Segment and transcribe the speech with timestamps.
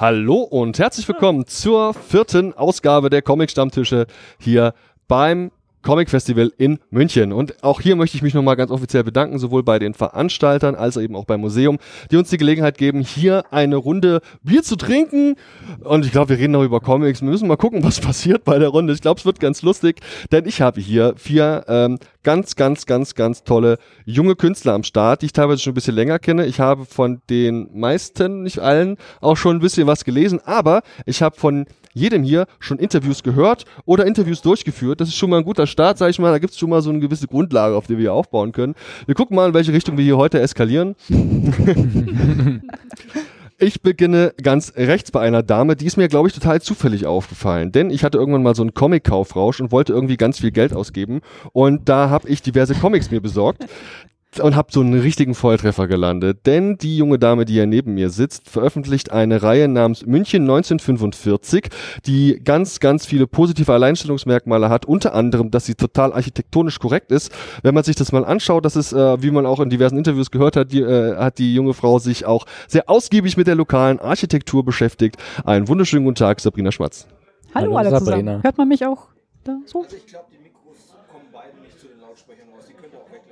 [0.00, 4.06] Hallo und herzlich willkommen zur vierten Ausgabe der Comic-Stammtische
[4.38, 4.72] hier
[5.08, 5.50] beim
[5.82, 7.32] Comic Festival in München.
[7.32, 10.96] Und auch hier möchte ich mich nochmal ganz offiziell bedanken, sowohl bei den Veranstaltern als
[10.96, 11.78] eben auch beim Museum,
[12.10, 15.36] die uns die Gelegenheit geben, hier eine Runde Bier zu trinken.
[15.82, 17.22] Und ich glaube, wir reden noch über Comics.
[17.22, 18.92] Wir müssen mal gucken, was passiert bei der Runde.
[18.92, 20.00] Ich glaube, es wird ganz lustig,
[20.32, 25.22] denn ich habe hier vier ähm, ganz, ganz, ganz, ganz tolle junge Künstler am Start,
[25.22, 26.46] die ich teilweise schon ein bisschen länger kenne.
[26.46, 31.22] Ich habe von den meisten, nicht allen, auch schon ein bisschen was gelesen, aber ich
[31.22, 35.00] habe von jedem hier schon Interviews gehört oder Interviews durchgeführt.
[35.00, 36.30] Das ist schon mal ein guter Start, sage ich mal.
[36.30, 38.74] Da gibt es schon mal so eine gewisse Grundlage, auf die wir hier aufbauen können.
[39.06, 40.94] Wir gucken mal, in welche Richtung wir hier heute eskalieren.
[43.62, 47.72] Ich beginne ganz rechts bei einer Dame, die ist mir, glaube ich, total zufällig aufgefallen.
[47.72, 51.20] Denn ich hatte irgendwann mal so einen Comic-Kaufrausch und wollte irgendwie ganz viel Geld ausgeben.
[51.52, 53.66] Und da habe ich diverse Comics mir besorgt
[54.38, 56.46] und habe so einen richtigen Volltreffer gelandet.
[56.46, 61.68] Denn die junge Dame, die hier neben mir sitzt, veröffentlicht eine Reihe namens München 1945,
[62.06, 64.86] die ganz, ganz viele positive Alleinstellungsmerkmale hat.
[64.86, 67.32] Unter anderem, dass sie total architektonisch korrekt ist.
[67.62, 70.30] Wenn man sich das mal anschaut, das ist, äh, wie man auch in diversen Interviews
[70.30, 73.98] gehört hat, die, äh, hat die junge Frau sich auch sehr ausgiebig mit der lokalen
[73.98, 75.16] Architektur beschäftigt.
[75.44, 77.08] Einen wunderschönen guten Tag, Sabrina Schmatz.
[77.54, 78.16] Hallo, Hallo alle Sabrina.
[78.16, 78.42] zusammen.
[78.44, 79.08] Hört man mich auch
[79.42, 79.82] da so?
[79.82, 80.26] Also ich glaube,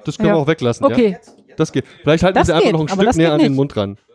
[0.05, 0.35] das können ja.
[0.35, 0.87] wir auch weglassen.
[0.87, 1.19] Okay.
[1.47, 1.55] Ja?
[1.57, 1.85] Das geht.
[2.03, 3.97] Vielleicht halten das Sie einfach noch ein Stück näher an den Mund ran.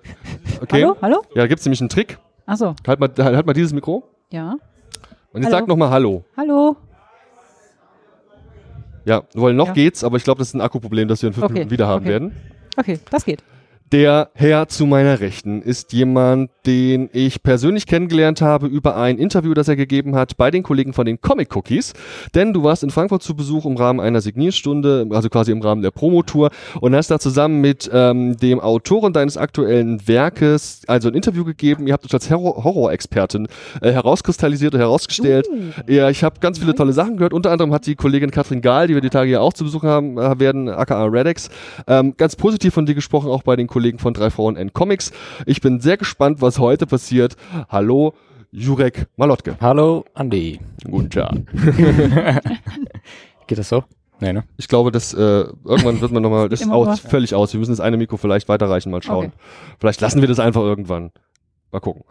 [0.62, 0.84] Okay.
[0.84, 0.98] Hallo?
[1.02, 1.22] Hallo?
[1.36, 2.18] Ja, da gibt es nämlich einen Trick.
[2.46, 2.74] Achso.
[2.88, 4.04] Halt mal, halt, mal dieses Mikro.
[4.32, 4.56] Ja.
[5.34, 6.24] Und jetzt sag nochmal Hallo.
[6.38, 6.78] Hallo.
[9.04, 9.74] Ja, weil noch ja.
[9.74, 11.54] geht's, aber ich glaube, das ist ein Akkuproblem, das wir in fünf okay.
[11.54, 12.10] Minuten wieder haben okay.
[12.10, 12.36] werden.
[12.78, 13.44] Okay, das geht.
[13.94, 19.54] Der Herr zu meiner Rechten ist jemand, den ich persönlich kennengelernt habe über ein Interview,
[19.54, 21.94] das er gegeben hat bei den Kollegen von den Comic Cookies.
[22.34, 25.84] Denn du warst in Frankfurt zu Besuch im Rahmen einer Signierstunde, also quasi im Rahmen
[25.84, 26.50] der Promotour
[26.82, 31.86] und hast da zusammen mit ähm, dem Autoren deines aktuellen Werkes also ein Interview gegeben.
[31.86, 33.48] Ihr habt euch als Horror-Expertin
[33.80, 35.48] äh, herauskristallisiert und herausgestellt.
[35.48, 35.92] Uh.
[35.92, 37.34] Ja, ich habe ganz viele tolle Sachen gehört.
[37.34, 39.84] Unter anderem hat die Kollegin Katrin Gahl, die wir die Tage ja auch zu Besuch
[39.84, 41.52] haben äh, werden, aka Redex,
[41.86, 44.72] ähm, ganz positiv von dir gesprochen, auch bei den Kollegen Kollegen von Drei Frauen and
[44.72, 45.12] Comics.
[45.46, 47.36] Ich bin sehr gespannt, was heute passiert.
[47.68, 48.14] Hallo,
[48.50, 49.58] Jurek Malotke.
[49.60, 50.62] Hallo, Andi.
[50.90, 51.34] Guten Tag.
[53.48, 53.84] Geht das so?
[54.22, 54.46] Nee, ne?
[54.56, 57.52] Ich glaube, dass äh, irgendwann wird man nochmal, das ist aus, völlig aus.
[57.52, 59.26] Wir müssen das eine Mikro vielleicht weiterreichen, mal schauen.
[59.26, 59.36] Okay.
[59.82, 61.12] Vielleicht lassen wir das einfach irgendwann.
[61.74, 62.06] Mal gucken.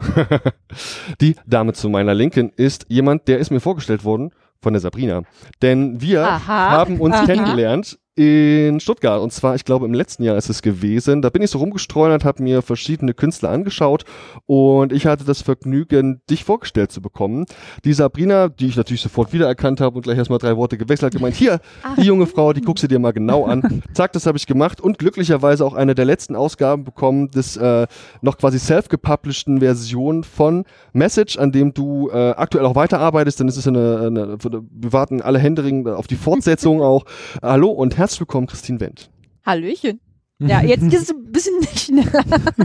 [1.23, 5.23] Die Dame zu meiner Linken ist jemand, der ist mir vorgestellt worden von der Sabrina.
[5.63, 6.71] Denn wir Aha.
[6.71, 7.25] haben uns Aha.
[7.25, 9.23] kennengelernt in Stuttgart.
[9.23, 11.23] Und zwar, ich glaube, im letzten Jahr ist es gewesen.
[11.23, 14.05] Da bin ich so rumgestreunert, habe mir verschiedene Künstler angeschaut
[14.45, 17.47] und ich hatte das Vergnügen, dich vorgestellt zu bekommen.
[17.85, 21.19] Die Sabrina, die ich natürlich sofort wiedererkannt habe und gleich erstmal drei Worte gewechselt hat,
[21.19, 21.95] gemeint, hier, Ach.
[21.97, 23.83] die junge Frau, die guckst du dir mal genau an.
[23.95, 27.87] Zack, das habe ich gemacht und glücklicherweise auch eine der letzten Ausgaben bekommen des äh,
[28.21, 33.57] noch quasi self-gepublisheden Version von Message, an dem du äh, aktuell auch weiterarbeitest, denn es
[33.57, 37.05] ist eine, eine, wir warten alle Händering auf die Fortsetzung auch.
[37.41, 39.11] Hallo und Herzlich willkommen, Christine Wendt.
[39.47, 40.01] Hallöchen.
[40.41, 42.25] Ja, jetzt geht es ein bisschen schneller.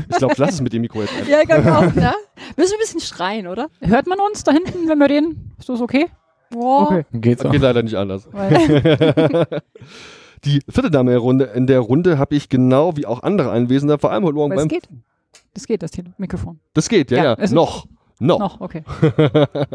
[0.10, 1.30] Ich glaube, lass es mit dem Mikro jetzt einfach.
[1.30, 2.12] Ja, ich glaube auch, ne?
[2.56, 3.70] Müssen wir ein bisschen schreien, oder?
[3.82, 5.54] Hört man uns da hinten, wenn wir reden?
[5.60, 6.08] Ist das okay?
[6.50, 6.86] Boah.
[6.86, 7.06] Okay.
[7.12, 7.52] Geht's auch.
[7.52, 8.28] Geht leider nicht anders.
[10.44, 13.52] Die vierte Dame in der Runde, in der Runde habe ich genau wie auch andere
[13.52, 14.68] Anwesende, vor allem heute Morgen beim...
[14.68, 14.90] Das geht.
[15.54, 16.60] Das geht, das Mikrofon.
[16.74, 17.38] Das geht, ja, ja.
[17.40, 17.52] ja.
[17.52, 17.86] Noch.
[18.20, 18.40] Noch.
[18.40, 18.82] Noch, okay.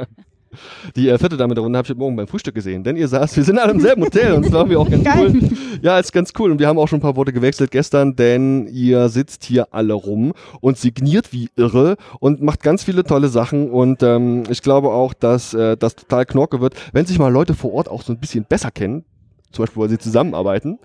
[0.97, 3.09] Die äh, vierte Dame der Runde habe ich heute Morgen beim Frühstück gesehen, denn ihr
[3.09, 5.33] saßt, wir sind alle im selben Hotel und das war mir auch ganz Geil.
[5.35, 5.51] cool.
[5.81, 8.67] Ja, ist ganz cool und wir haben auch schon ein paar Worte gewechselt gestern, denn
[8.69, 13.71] ihr sitzt hier alle rum und signiert wie irre und macht ganz viele tolle Sachen
[13.71, 17.55] und ähm, ich glaube auch, dass äh, das total knorke wird, wenn sich mal Leute
[17.55, 19.05] vor Ort auch so ein bisschen besser kennen,
[19.51, 20.79] zum Beispiel, weil sie zusammenarbeiten.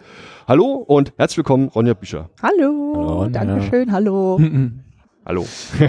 [0.48, 2.30] Hallo und herzlich willkommen, Ronja Bücher.
[2.42, 4.40] Hallo, hallo danke schön, hallo.
[5.28, 5.46] Hallo.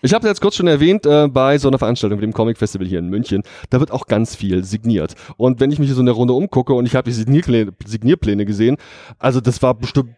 [0.00, 2.56] ich habe es jetzt kurz schon erwähnt, äh, bei so einer Veranstaltung wie dem Comic
[2.56, 5.14] Festival hier in München, da wird auch ganz viel signiert.
[5.36, 7.72] Und wenn ich mich hier so in der Runde umgucke und ich habe die Signierpläne,
[7.84, 8.76] Signierpläne gesehen,
[9.18, 10.10] also das war bestimmt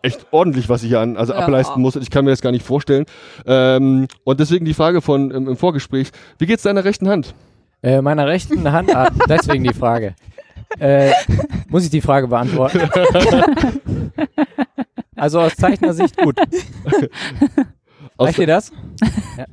[0.00, 1.40] echt ordentlich, was ich hier an, also ja.
[1.40, 1.94] ableisten muss.
[1.96, 3.04] Ich kann mir das gar nicht vorstellen.
[3.44, 7.34] Ähm, und deswegen die Frage von im, im Vorgespräch: Wie geht's deiner rechten Hand?
[7.82, 10.14] Äh, meiner rechten Hand, ah, deswegen die Frage.
[10.78, 11.10] Äh,
[11.68, 12.80] muss ich die Frage beantworten?
[15.20, 16.36] Also aus Zeichnersicht gut.
[18.18, 18.72] Reicht dir das?
[19.36, 19.46] Ja.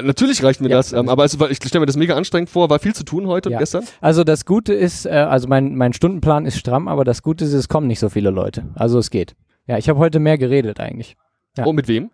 [0.00, 0.76] Natürlich reicht mir ja.
[0.76, 2.70] das, ähm, aber es, ich stelle mir das mega anstrengend vor.
[2.70, 3.58] War viel zu tun heute ja.
[3.58, 3.84] gestern?
[4.00, 7.52] Also das Gute ist, äh, also mein, mein Stundenplan ist stramm, aber das Gute ist,
[7.52, 8.68] es kommen nicht so viele Leute.
[8.76, 9.34] Also es geht.
[9.66, 11.16] Ja, ich habe heute mehr geredet eigentlich.
[11.56, 11.66] Ja.
[11.66, 12.10] Oh, mit wem?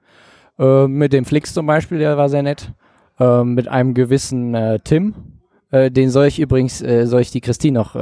[0.58, 2.72] Äh, mit dem Flix zum Beispiel, der war sehr nett.
[3.20, 5.14] Äh, mit einem gewissen äh, Tim.
[5.70, 7.92] Äh, den soll ich übrigens, äh, soll ich die Christine noch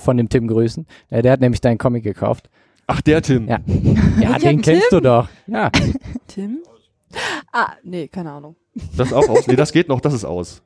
[0.00, 0.86] von dem Tim grüßen.
[1.10, 2.48] der hat nämlich deinen Comic gekauft.
[2.86, 3.48] Ach, der Tim.
[3.48, 3.58] Ja,
[4.20, 4.62] ja den Tim?
[4.62, 5.28] kennst du doch.
[5.46, 5.70] Ja.
[6.26, 6.58] Tim?
[7.52, 8.56] Ah, nee, keine Ahnung.
[8.96, 9.46] Das ist auch aus?
[9.46, 10.62] Nee, das geht noch, das ist aus.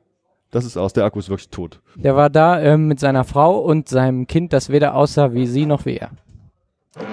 [0.51, 1.79] Das ist aus, der Akku ist wirklich tot.
[1.95, 5.67] Der war da ähm, mit seiner Frau und seinem Kind, das weder aussah wie sie
[5.67, 6.09] noch wie er.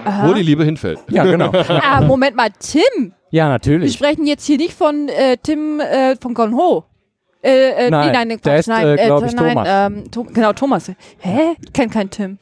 [0.04, 0.26] Aha.
[0.26, 1.00] Wo die Liebe hinfällt.
[1.10, 1.52] Ja, genau.
[1.52, 3.12] ah, Moment mal, Tim.
[3.30, 3.90] Ja, natürlich.
[3.90, 6.84] Wir sprechen jetzt hier nicht von äh, Tim äh, von Gone Ho.
[7.42, 9.68] Äh, äh, nein, nee, nein, der ist, nein, äh, glaube ich, nein, Thomas.
[9.70, 10.90] Ähm, to genau, Thomas.
[11.18, 11.56] Hä?
[11.62, 12.38] Ich kenne keinen Tim.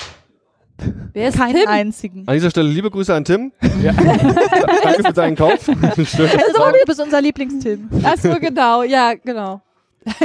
[1.12, 1.68] Wer ist Keinen Tim?
[1.68, 2.22] einzigen.
[2.26, 3.52] An dieser Stelle liebe Grüße an Tim.
[3.82, 3.92] Ja.
[4.82, 5.68] Danke für deinen Kauf.
[5.78, 7.88] Also, du bist unser Lieblings-Tim.
[8.02, 8.82] Achso, genau.
[8.82, 9.60] Ja, genau.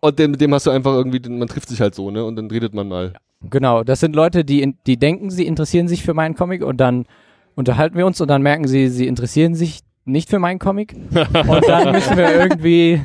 [0.00, 2.24] Und den, mit dem hast du einfach irgendwie, man trifft sich halt so, ne?
[2.24, 3.12] Und dann redet man mal.
[3.48, 7.06] Genau, das sind Leute, die, die denken, sie interessieren sich für meinen Comic und dann
[7.54, 10.94] unterhalten wir uns und dann merken sie, sie interessieren sich nicht für meinen Comic.
[11.14, 13.02] und dann müssen wir irgendwie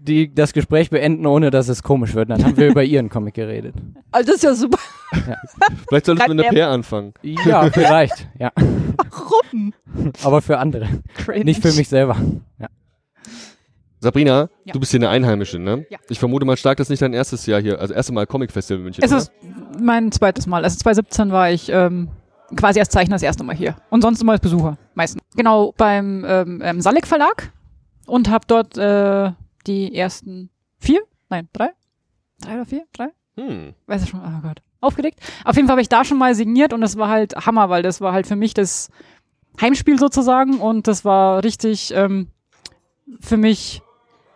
[0.00, 2.30] die, das Gespräch beenden, ohne dass es komisch wird.
[2.30, 3.74] Dann haben wir über ihren Comic geredet.
[4.10, 4.78] Also das ist ja super.
[5.12, 5.36] Ja.
[5.88, 7.14] Vielleicht solltest du mit einer Pair anfangen.
[7.22, 8.28] Ja, vielleicht.
[8.38, 8.52] Ja.
[8.96, 9.72] Warum?
[10.22, 10.88] Aber für andere.
[11.14, 11.44] Cringe.
[11.44, 12.16] Nicht für mich selber.
[12.58, 12.68] Ja.
[14.00, 14.72] Sabrina, ja.
[14.74, 15.86] du bist hier eine Einheimische, ne?
[15.88, 15.98] Ja.
[16.10, 18.52] Ich vermute mal stark, das ist nicht dein erstes Jahr hier, also erste Mal Comic
[18.52, 19.02] Festival in München.
[19.02, 19.18] Es oder?
[19.18, 19.32] ist
[19.80, 20.62] mein zweites Mal.
[20.62, 22.08] Also 2017 war ich ähm,
[22.56, 23.76] quasi als Zeichner das erste Mal hier.
[23.90, 25.22] Und sonst immer als Besucher, meistens.
[25.36, 27.52] Genau, beim ähm, ähm Salek Verlag
[28.06, 29.32] und habe dort äh,
[29.66, 31.70] die ersten vier, nein, drei?
[32.40, 32.84] Drei oder vier?
[32.92, 33.08] Drei?
[33.36, 33.74] Hm.
[33.86, 34.60] Weiß ich schon, oh Gott.
[34.80, 35.18] Aufgeregt.
[35.44, 37.82] Auf jeden Fall habe ich da schon mal signiert und das war halt Hammer, weil
[37.82, 38.90] das war halt für mich das
[39.60, 42.28] Heimspiel sozusagen und das war richtig ähm,
[43.20, 43.82] für mich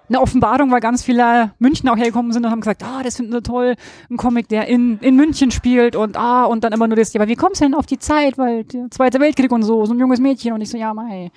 [0.08, 3.32] eine Offenbarung, weil ganz viele München auch hergekommen sind und haben gesagt, ah, das finden
[3.32, 3.74] wir toll,
[4.10, 7.20] ein Comic, der in, in München spielt und ah, und dann immer nur das, ja,
[7.20, 9.92] aber wie kommst du denn auf die Zeit, weil der Zweite Weltkrieg und so, so
[9.92, 11.30] ein junges Mädchen und ich so, ja, mei.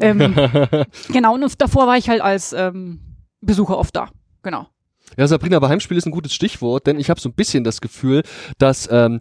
[0.00, 0.34] Ähm,
[1.08, 3.00] genau, und davor war ich halt als ähm,
[3.40, 4.08] Besucher oft da,
[4.42, 4.66] genau.
[5.16, 7.80] Ja, Sabrina, aber Heimspiel ist ein gutes Stichwort, denn ich habe so ein bisschen das
[7.80, 8.22] Gefühl,
[8.58, 9.20] dass ähm,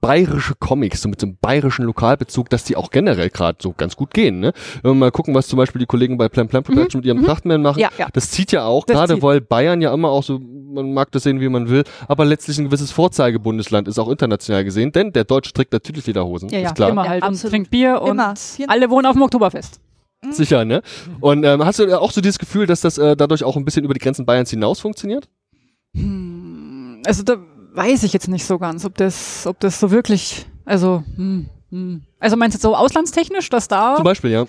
[0.00, 3.96] bayerische Comics, so mit so einem bayerischen Lokalbezug, dass die auch generell gerade so ganz
[3.96, 4.40] gut gehen.
[4.40, 4.52] Ne?
[4.82, 7.00] Wenn wir mal gucken, was zum Beispiel die Kollegen bei Plan Plan Production mhm.
[7.00, 7.26] mit ihrem mhm.
[7.26, 8.08] Prachtman machen, ja, ja.
[8.12, 11.40] das zieht ja auch, gerade weil Bayern ja immer auch so, man mag das sehen,
[11.40, 15.52] wie man will, aber letztlich ein gewisses Vorzeigebundesland ist auch international gesehen, denn der Deutsche
[15.52, 16.90] trägt natürlich Lederhosen, ja, ja, ist klar.
[16.90, 18.34] Immer halt und trinkt Bier und immer.
[18.68, 19.80] alle wohnen auf dem Oktoberfest.
[20.22, 20.32] Mhm.
[20.32, 20.82] Sicher, ne?
[21.20, 23.84] Und ähm, hast du auch so dieses Gefühl, dass das äh, dadurch auch ein bisschen
[23.84, 25.28] über die Grenzen Bayerns hinaus funktioniert?
[25.94, 27.36] Hm, also da
[27.72, 32.02] weiß ich jetzt nicht so ganz, ob das, ob das so wirklich also, hm, hm.
[32.20, 33.96] also meinst du so auslandstechnisch, dass da.
[33.96, 34.46] Zum Beispiel, ja.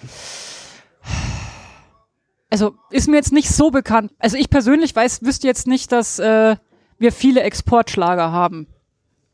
[2.52, 4.12] Also ist mir jetzt nicht so bekannt.
[4.20, 6.58] Also ich persönlich weiß, wüsste jetzt nicht, dass äh,
[7.00, 8.68] wir viele Exportschlager haben.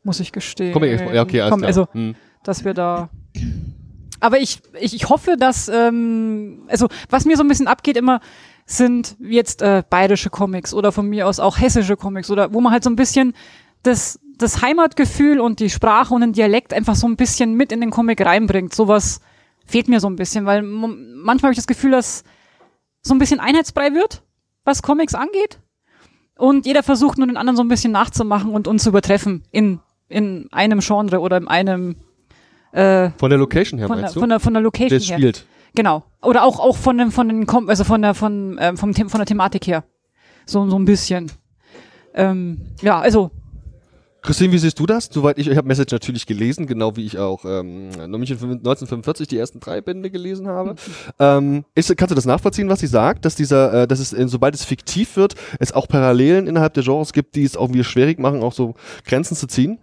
[0.02, 0.72] Muss ich gestehen.
[0.72, 1.62] Komm, ja, okay, alles Komm.
[1.62, 2.14] Also, hm.
[2.42, 3.10] dass wir da.
[4.20, 8.20] Aber ich, ich, ich hoffe, dass, ähm, also was mir so ein bisschen abgeht immer,
[8.64, 12.72] sind jetzt äh, bayerische Comics oder von mir aus auch hessische Comics oder wo man
[12.72, 13.34] halt so ein bisschen
[13.88, 17.80] das das Heimatgefühl und die Sprache und den Dialekt einfach so ein bisschen mit in
[17.80, 18.72] den Comic reinbringt.
[18.72, 19.20] Sowas
[19.66, 22.22] fehlt mir so ein bisschen, weil manchmal habe ich das Gefühl, dass
[23.02, 24.22] so ein bisschen Einheitsbrei wird,
[24.64, 25.58] was Comics angeht.
[26.36, 29.80] Und jeder versucht nur den anderen so ein bisschen nachzumachen und uns zu übertreffen in,
[30.08, 31.96] in einem Genre oder in einem
[32.70, 34.20] äh, Von der Location her, von meinst der, du?
[34.20, 35.18] Von der, von der Location der her.
[35.18, 35.46] spielt.
[35.74, 36.04] Genau.
[36.22, 39.26] Oder auch, auch von dem, von den, also von der, von, äh, vom, von der
[39.26, 39.84] Thematik her.
[40.46, 41.32] So, so ein bisschen.
[42.14, 43.32] Ähm, ja, also
[44.28, 45.08] Christine, wie siehst du das?
[45.10, 49.58] Soweit ich, ich habe Message natürlich gelesen, genau wie ich auch ähm, 1945 die ersten
[49.58, 50.74] drei Bände gelesen habe.
[51.18, 54.28] ähm, ist, kannst du das nachvollziehen, was sie sagt, dass dieser, äh, dass es, äh,
[54.28, 57.84] sobald es fiktiv wird, es auch Parallelen innerhalb der Genres gibt, die es auch wieder
[57.84, 58.74] schwierig machen, auch so
[59.06, 59.78] Grenzen zu ziehen?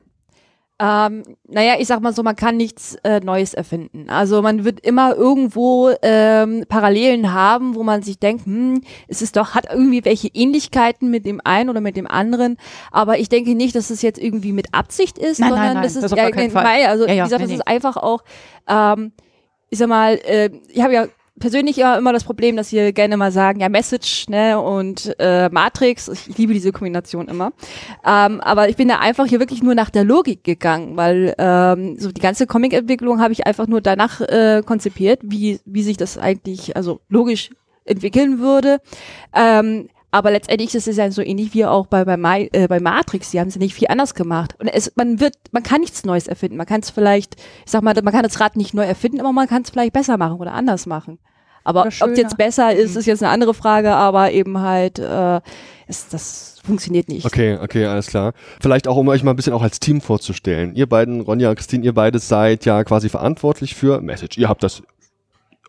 [0.78, 4.10] Ähm, naja, ich sag mal so, man kann nichts äh, Neues erfinden.
[4.10, 9.38] Also man wird immer irgendwo ähm, Parallelen haben, wo man sich denkt, hm, es ist
[9.38, 12.58] doch, hat irgendwie welche Ähnlichkeiten mit dem einen oder mit dem anderen.
[12.92, 15.84] Aber ich denke nicht, dass es jetzt irgendwie mit Absicht ist, nein, sondern nein, nein,
[15.84, 16.86] das ist das ja, Fall.
[16.88, 18.24] also ja, ja, wie gesagt, nee, das ist einfach auch,
[18.68, 19.14] ähm,
[19.70, 21.08] ich sag mal, äh, ich habe ja
[21.40, 25.50] persönlich ja immer das Problem, dass wir gerne mal sagen, ja, Message ne, und äh,
[25.50, 26.08] Matrix.
[26.08, 27.52] Ich liebe diese Kombination immer.
[28.06, 31.98] Ähm, aber ich bin da einfach hier wirklich nur nach der Logik gegangen, weil ähm,
[32.00, 36.18] so die ganze Comic-Entwicklung habe ich einfach nur danach äh, konzipiert, wie, wie sich das
[36.18, 37.50] eigentlich also logisch
[37.84, 38.80] entwickeln würde.
[39.34, 42.80] Ähm, aber letztendlich ist es ja so ähnlich wie auch bei, bei, My, äh, bei
[42.80, 43.32] Matrix.
[43.32, 44.56] Die haben es ja nicht viel anders gemacht.
[44.60, 46.56] Und es, man wird, man kann nichts Neues erfinden.
[46.56, 49.34] Man kann es vielleicht, ich sag mal, man kann das Rad nicht neu erfinden, aber
[49.34, 51.20] man kann es vielleicht besser machen oder anders machen.
[51.66, 53.00] Aber ob es jetzt besser ist, mhm.
[53.00, 55.42] ist jetzt eine andere Frage, aber eben halt, äh,
[55.88, 57.26] ist, das funktioniert nicht.
[57.26, 58.32] Okay, okay, alles klar.
[58.62, 60.76] Vielleicht auch, um euch mal ein bisschen auch als Team vorzustellen.
[60.76, 64.38] Ihr beiden, Ronja und Christine, ihr beide seid ja quasi verantwortlich für Message.
[64.38, 64.82] Ihr habt das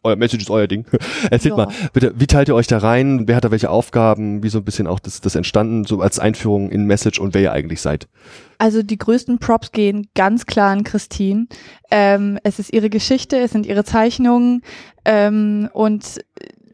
[0.06, 0.86] euer Message ist euer Ding.
[1.30, 1.66] Erzählt ja.
[1.66, 3.26] mal, bitte, wie teilt ihr euch da rein?
[3.26, 4.42] Wer hat da welche Aufgaben?
[4.42, 7.42] Wie so ein bisschen auch das, das entstanden, so als Einführung in Message und wer
[7.42, 8.08] ihr eigentlich seid?
[8.58, 11.46] Also die größten Props gehen ganz klar an Christine.
[11.90, 14.62] Ähm, es ist ihre Geschichte, es sind ihre Zeichnungen
[15.04, 16.20] ähm, und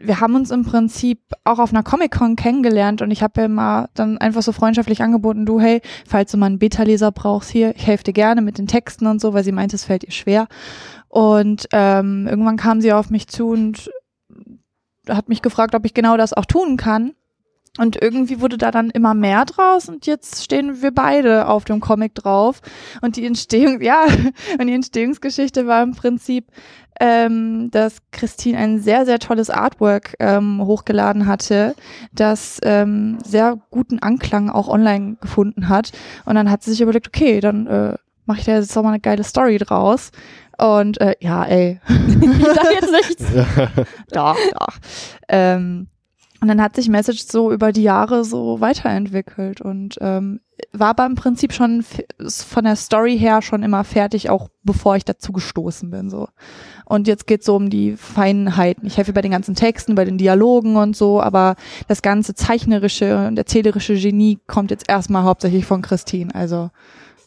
[0.04, 3.88] wir haben uns im Prinzip auch auf einer Comic-Con kennengelernt und ich habe ja mal
[3.94, 7.86] dann einfach so freundschaftlich angeboten, du, hey, falls du mal einen Beta-Leser brauchst hier, ich
[7.86, 10.48] helfe dir gerne mit den Texten und so, weil sie meinte, es fällt ihr schwer.
[11.08, 13.90] Und ähm, irgendwann kam sie auf mich zu und
[15.08, 17.12] hat mich gefragt, ob ich genau das auch tun kann.
[17.78, 21.80] Und irgendwie wurde da dann immer mehr draus und jetzt stehen wir beide auf dem
[21.80, 22.60] Comic drauf.
[23.00, 24.04] Und die Entstehung, ja,
[24.58, 26.46] und die Entstehungsgeschichte war im Prinzip,
[27.00, 31.74] ähm, dass Christine ein sehr, sehr tolles Artwork ähm, hochgeladen hatte,
[32.12, 35.92] das ähm, sehr guten Anklang auch online gefunden hat.
[36.24, 37.96] Und dann hat sie sich überlegt, okay, dann äh,
[38.26, 40.10] mache ich da jetzt doch mal eine geile Story draus.
[40.58, 43.24] Und äh, ja, ey, ich sag jetzt nichts.
[44.12, 44.78] doch, doch.
[45.28, 45.88] Ähm,
[46.42, 50.40] und dann hat sich Message so über die Jahre so weiterentwickelt und ähm,
[50.72, 51.84] war aber im Prinzip schon
[52.28, 56.10] von der Story her schon immer fertig, auch bevor ich dazu gestoßen bin.
[56.10, 56.26] so.
[56.84, 58.88] Und jetzt geht's so um die Feinheiten.
[58.88, 61.54] Ich helfe bei den ganzen Texten, bei den Dialogen und so, aber
[61.86, 66.34] das ganze zeichnerische und erzählerische Genie kommt jetzt erstmal hauptsächlich von Christine.
[66.34, 66.70] Also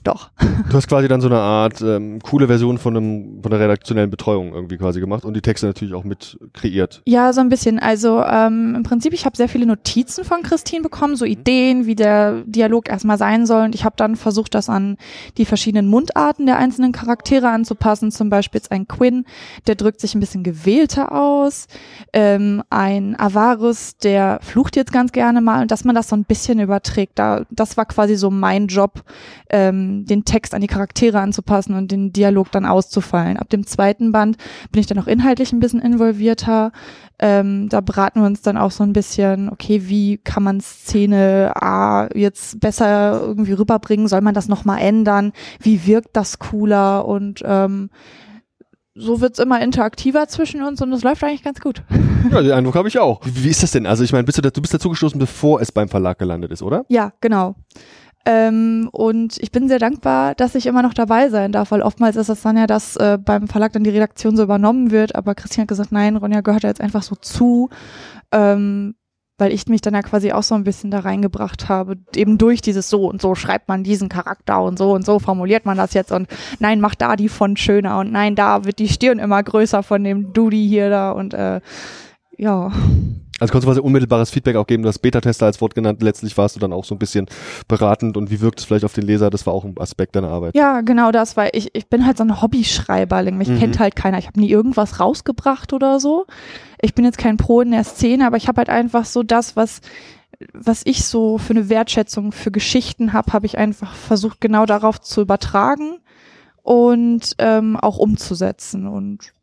[0.05, 0.29] doch.
[0.69, 4.09] Du hast quasi dann so eine Art ähm, coole Version von, einem, von der redaktionellen
[4.09, 7.01] Betreuung irgendwie quasi gemacht und die Texte natürlich auch mit kreiert.
[7.05, 7.79] Ja, so ein bisschen.
[7.79, 11.95] Also ähm, im Prinzip, ich habe sehr viele Notizen von Christine bekommen, so Ideen, wie
[11.95, 13.65] der Dialog erstmal sein soll.
[13.65, 14.97] Und ich habe dann versucht, das an
[15.37, 18.11] die verschiedenen Mundarten der einzelnen Charaktere anzupassen.
[18.11, 19.25] Zum Beispiel jetzt ein Quinn,
[19.67, 21.67] der drückt sich ein bisschen gewählter aus.
[22.13, 25.61] Ähm, ein Avarus, der flucht jetzt ganz gerne mal.
[25.61, 27.17] Und dass man das so ein bisschen überträgt.
[27.19, 29.03] Da, das war quasi so mein Job.
[29.49, 33.37] Ähm, den Text an die Charaktere anzupassen und den Dialog dann auszufallen.
[33.37, 34.37] Ab dem zweiten Band
[34.71, 36.71] bin ich dann auch inhaltlich ein bisschen involvierter.
[37.17, 41.53] Ähm, da beraten wir uns dann auch so ein bisschen, okay, wie kann man Szene
[41.55, 44.09] A jetzt besser irgendwie rüberbringen?
[44.09, 45.31] Soll man das nochmal ändern?
[45.61, 47.05] Wie wirkt das cooler?
[47.05, 47.89] Und ähm,
[48.95, 51.83] so wird's immer interaktiver zwischen uns und es läuft eigentlich ganz gut.
[52.31, 53.21] Ja, den Eindruck habe ich auch.
[53.23, 53.85] Wie, wie, ist das denn?
[53.85, 56.63] Also ich meine, bist du, du bist dazu gestoßen, bevor es beim Verlag gelandet ist,
[56.63, 56.83] oder?
[56.89, 57.53] Ja, genau.
[58.25, 62.15] Ähm, und ich bin sehr dankbar, dass ich immer noch dabei sein darf, weil oftmals
[62.15, 65.15] ist es dann ja, dass äh, beim Verlag dann die Redaktion so übernommen wird.
[65.15, 67.69] Aber Christian hat gesagt, nein, Ronja gehört ja jetzt einfach so zu,
[68.31, 68.95] ähm,
[69.37, 72.61] weil ich mich dann ja quasi auch so ein bisschen da reingebracht habe, eben durch
[72.61, 75.93] dieses so und so schreibt man diesen Charakter und so und so formuliert man das
[75.93, 76.27] jetzt und
[76.59, 80.03] nein, macht da die Font schöner und nein, da wird die Stirn immer größer von
[80.03, 81.59] dem Dudi hier da und äh,
[82.37, 82.71] ja.
[83.39, 86.37] Also konntest du quasi unmittelbares Feedback auch geben, du hast Beta-Tester als Wort genannt, letztlich
[86.37, 87.25] warst du dann auch so ein bisschen
[87.67, 90.29] beratend und wie wirkt es vielleicht auf den Leser, das war auch ein Aspekt deiner
[90.29, 90.55] Arbeit.
[90.55, 93.59] Ja, genau das, weil ich, ich bin halt so ein Hobbyschreiberling, mich mhm.
[93.59, 96.25] kennt halt keiner, ich habe nie irgendwas rausgebracht oder so.
[96.81, 99.55] Ich bin jetzt kein Pro in der Szene, aber ich habe halt einfach so das,
[99.55, 99.81] was
[100.53, 104.99] was ich so für eine Wertschätzung für Geschichten habe, habe ich einfach versucht, genau darauf
[104.99, 105.99] zu übertragen
[106.61, 108.87] und ähm, auch umzusetzen.
[108.87, 109.33] Und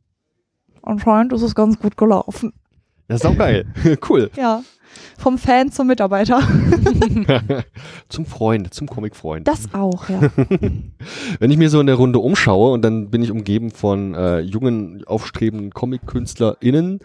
[0.83, 2.53] anscheinend ist es ganz gut gelaufen.
[3.09, 3.67] Das ist auch geil.
[4.09, 4.31] cool.
[4.37, 4.63] Ja.
[5.19, 6.41] Vom Fan zum Mitarbeiter.
[8.09, 9.47] zum Freund, zum Comic-Freund.
[9.47, 10.21] Das auch, ja.
[11.39, 14.41] Wenn ich mir so in der Runde umschaue und dann bin ich umgeben von äh,
[14.41, 17.01] jungen, aufstrebenden Comic-KünstlerInnen,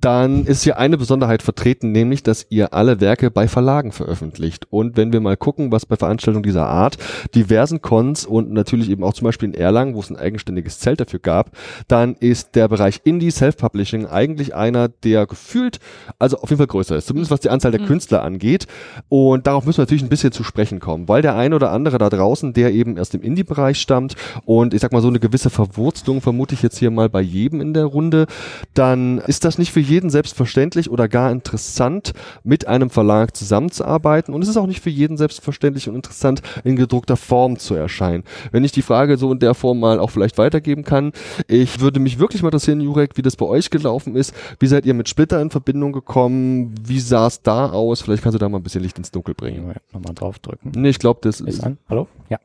[0.00, 4.66] dann ist hier eine Besonderheit vertreten, nämlich, dass ihr alle Werke bei Verlagen veröffentlicht.
[4.70, 6.98] Und wenn wir mal gucken, was bei Veranstaltungen dieser Art,
[7.34, 11.00] diversen Cons und natürlich eben auch zum Beispiel in Erlangen, wo es ein eigenständiges Zelt
[11.00, 11.50] dafür gab,
[11.88, 15.78] dann ist der Bereich Indie Self-Publishing eigentlich einer, der gefühlt,
[16.18, 17.06] also auf jeden Fall größer ist.
[17.06, 17.86] Zumindest was die Anzahl der mhm.
[17.86, 18.66] Künstler angeht.
[19.08, 21.98] Und darauf müssen wir natürlich ein bisschen zu sprechen kommen, weil der eine oder andere
[21.98, 25.50] da draußen, der eben erst im Indie-Bereich stammt und ich sag mal so eine gewisse
[25.50, 28.26] Verwurzlung vermute ich jetzt hier mal bei jedem in der Runde,
[28.74, 32.12] dann ist das nicht für jeden selbstverständlich oder gar interessant,
[32.44, 34.34] mit einem Verlag zusammenzuarbeiten.
[34.34, 38.24] Und es ist auch nicht für jeden selbstverständlich und interessant, in gedruckter Form zu erscheinen.
[38.50, 41.12] Wenn ich die Frage so in der Form mal auch vielleicht weitergeben kann,
[41.48, 44.34] ich würde mich wirklich mal interessieren, Jurek, wie das bei euch gelaufen ist.
[44.58, 46.74] Wie seid ihr mit Splitter in Verbindung gekommen?
[46.84, 48.02] Wie sah sah es da aus?
[48.02, 49.74] Vielleicht kannst du da mal ein bisschen Licht ins Dunkel bringen.
[49.92, 50.72] Nochmal draufdrücken.
[50.74, 51.58] Nee, ich glaube, das ist.
[51.58, 51.78] Ist an.
[51.88, 52.08] Hallo?
[52.28, 52.38] Ja.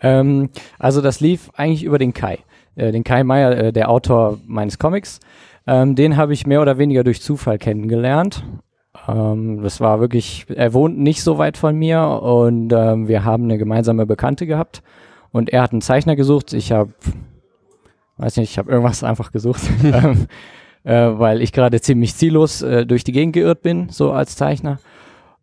[0.00, 2.38] Ähm, also das lief eigentlich über den Kai.
[2.74, 5.20] Äh, den Kai Meier, äh, der Autor meines Comics.
[5.66, 8.44] Ähm, den habe ich mehr oder weniger durch Zufall kennengelernt.
[9.08, 13.44] Ähm, das war wirklich, er wohnt nicht so weit von mir und ähm, wir haben
[13.44, 14.82] eine gemeinsame Bekannte gehabt
[15.30, 16.52] und er hat einen Zeichner gesucht.
[16.52, 16.92] Ich habe,
[18.18, 19.62] weiß nicht, ich habe irgendwas einfach gesucht.
[20.84, 24.78] Äh, weil ich gerade ziemlich ziellos äh, durch die Gegend geirrt bin, so als Zeichner.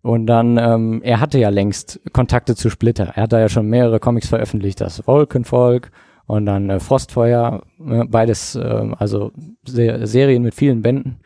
[0.01, 3.13] Und dann, ähm, er hatte ja längst Kontakte zu Splitter.
[3.15, 5.91] Er hat da ja schon mehrere Comics veröffentlicht, das Wolkenvolk
[6.25, 9.31] und dann äh, Frostfeuer, äh, beides, äh, also
[9.65, 11.19] Se Serien mit vielen Bänden.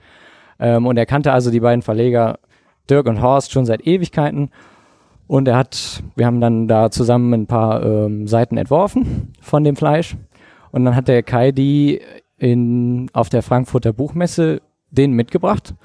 [0.60, 2.40] Ähm, und er kannte also die beiden Verleger
[2.90, 4.50] Dirk und Horst schon seit Ewigkeiten.
[5.28, 9.76] Und er hat, wir haben dann da zusammen ein paar ähm, Seiten entworfen von dem
[9.76, 10.16] Fleisch.
[10.72, 12.02] Und dann hat der Kai die
[12.44, 15.76] in, auf der Frankfurter Buchmesse den mitgebracht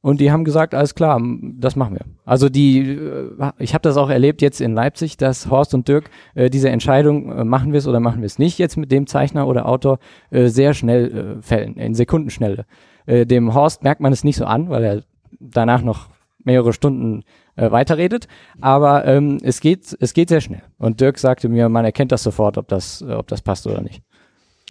[0.00, 1.20] Und die haben gesagt, alles klar,
[1.58, 2.06] das machen wir.
[2.24, 6.08] Also die, äh, ich habe das auch erlebt jetzt in Leipzig, dass Horst und Dirk
[6.36, 9.08] äh, diese Entscheidung, äh, machen wir es oder machen wir es nicht jetzt mit dem
[9.08, 9.98] Zeichner oder Autor,
[10.30, 12.64] äh, sehr schnell äh, fällen, in Sekundenschnelle.
[13.06, 15.02] Äh, dem Horst merkt man es nicht so an, weil er
[15.40, 16.08] danach noch
[16.44, 17.24] mehrere Stunden
[17.56, 18.28] äh, weiterredet.
[18.60, 20.62] Aber ähm, es geht, es geht sehr schnell.
[20.78, 23.80] Und Dirk sagte mir, man erkennt das sofort, ob das, äh, ob das passt oder
[23.80, 24.02] nicht.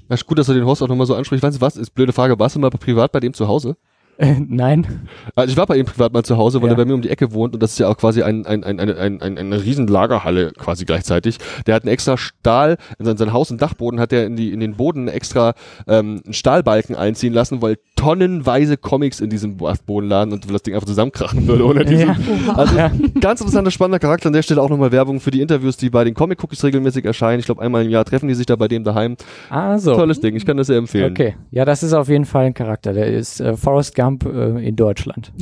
[0.10, 1.44] Na gut, dass du den Horst auch nochmal so ansprichst.
[1.44, 1.78] Weißt du was?
[1.78, 2.40] Ist blöde Frage.
[2.40, 3.76] Warst du mal privat bei dem zu Hause?
[4.18, 5.08] Äh, nein.
[5.36, 6.74] Also ich war bei ihm privat mal zu Hause, weil ja.
[6.74, 8.64] er bei mir um die Ecke wohnt und das ist ja auch quasi ein, ein,
[8.64, 11.38] ein, eine, ein, ein, eine riesen Lagerhalle quasi gleichzeitig.
[11.66, 14.52] Der hat einen extra Stahl, in sein, sein Haus und Dachboden hat er in, die,
[14.52, 15.54] in den Boden extra
[15.88, 20.74] ähm, einen Stahlbalken einziehen lassen, weil tonnenweise Comics in diesem Boden laden und das Ding
[20.74, 22.08] einfach zusammenkrachen würde ohne diesen.
[22.08, 22.54] Ja.
[22.56, 22.92] Also ja.
[23.20, 24.28] ganz interessanter, spannender Charakter.
[24.28, 27.06] An der Stelle auch nochmal Werbung für die Interviews, die bei den Comic Cookies regelmäßig
[27.06, 27.40] erscheinen.
[27.40, 29.16] Ich glaube, einmal im Jahr treffen die sich da bei dem daheim.
[29.50, 29.96] Ah, so.
[29.96, 31.12] Tolles Ding, ich kann das sehr empfehlen.
[31.12, 32.94] Okay, ja, das ist auf jeden Fall ein Charakter.
[32.94, 35.32] Der ist äh, Forrest Gump äh, in Deutschland.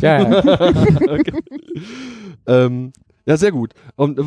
[0.00, 0.38] ja, ja.
[0.38, 1.32] okay.
[2.46, 2.92] ähm,
[3.26, 3.74] ja, sehr gut.
[3.96, 4.24] Und äh,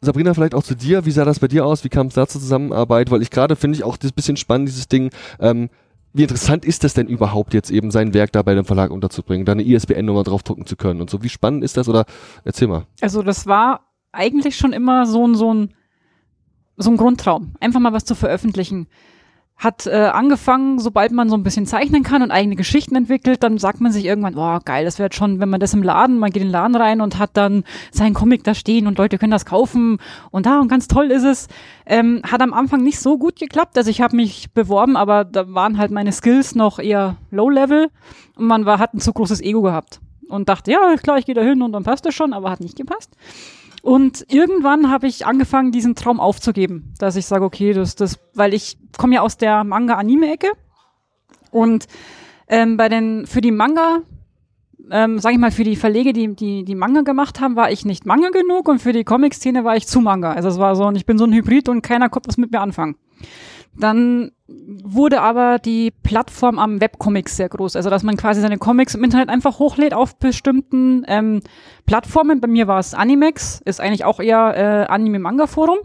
[0.00, 1.06] Sabrina, vielleicht auch zu dir.
[1.06, 1.84] Wie sah das bei dir aus?
[1.84, 3.10] Wie kam es da zur Zusammenarbeit?
[3.10, 5.10] Weil ich gerade finde ich auch das bisschen spannend, dieses Ding.
[5.38, 5.68] Ähm,
[6.12, 9.46] wie interessant ist das denn überhaupt jetzt eben sein Werk da bei dem Verlag unterzubringen,
[9.46, 11.22] da eine ISBN-Nummer draufdrucken zu können und so?
[11.22, 12.04] Wie spannend ist das oder
[12.44, 12.86] erzähl mal.
[13.00, 15.74] Also das war eigentlich schon immer so ein, so ein,
[16.76, 18.88] so ein Grundtraum, einfach mal was zu veröffentlichen
[19.62, 23.58] hat äh, angefangen, sobald man so ein bisschen zeichnen kann und eigene Geschichten entwickelt, dann
[23.58, 26.30] sagt man sich irgendwann, boah, geil, das wäre schon, wenn man das im Laden, man
[26.30, 29.30] geht in den Laden rein und hat dann seinen Comic da stehen und Leute können
[29.30, 29.98] das kaufen
[30.32, 31.46] und da und ganz toll ist es.
[31.86, 35.54] Ähm, hat am Anfang nicht so gut geklappt, also ich habe mich beworben, aber da
[35.54, 37.88] waren halt meine Skills noch eher Low-Level
[38.36, 41.36] und man war, hat ein zu großes Ego gehabt und dachte, ja, klar, ich gehe
[41.36, 43.14] da hin und dann passt das schon, aber hat nicht gepasst.
[43.82, 48.54] Und irgendwann habe ich angefangen, diesen Traum aufzugeben, dass ich sage, okay, das, das, weil
[48.54, 50.52] ich komme ja aus der Manga-Anime-Ecke
[51.50, 51.86] und
[52.46, 54.02] ähm, bei den für die Manga,
[54.88, 57.84] ähm, sage ich mal, für die Verlege, die, die die Manga gemacht haben, war ich
[57.84, 60.32] nicht Manga genug und für die Comic-Szene war ich zu Manga.
[60.32, 62.52] Also es war so, und ich bin so ein Hybrid und keiner konnte was mit
[62.52, 62.94] mir anfangen.
[63.74, 67.76] Dann wurde aber die Plattform am Webcomics sehr groß.
[67.76, 71.40] Also, dass man quasi seine Comics im Internet einfach hochlädt auf bestimmten ähm,
[71.86, 72.40] Plattformen.
[72.40, 75.78] Bei mir war es Animex, ist eigentlich auch eher äh, Anime-Manga-Forum.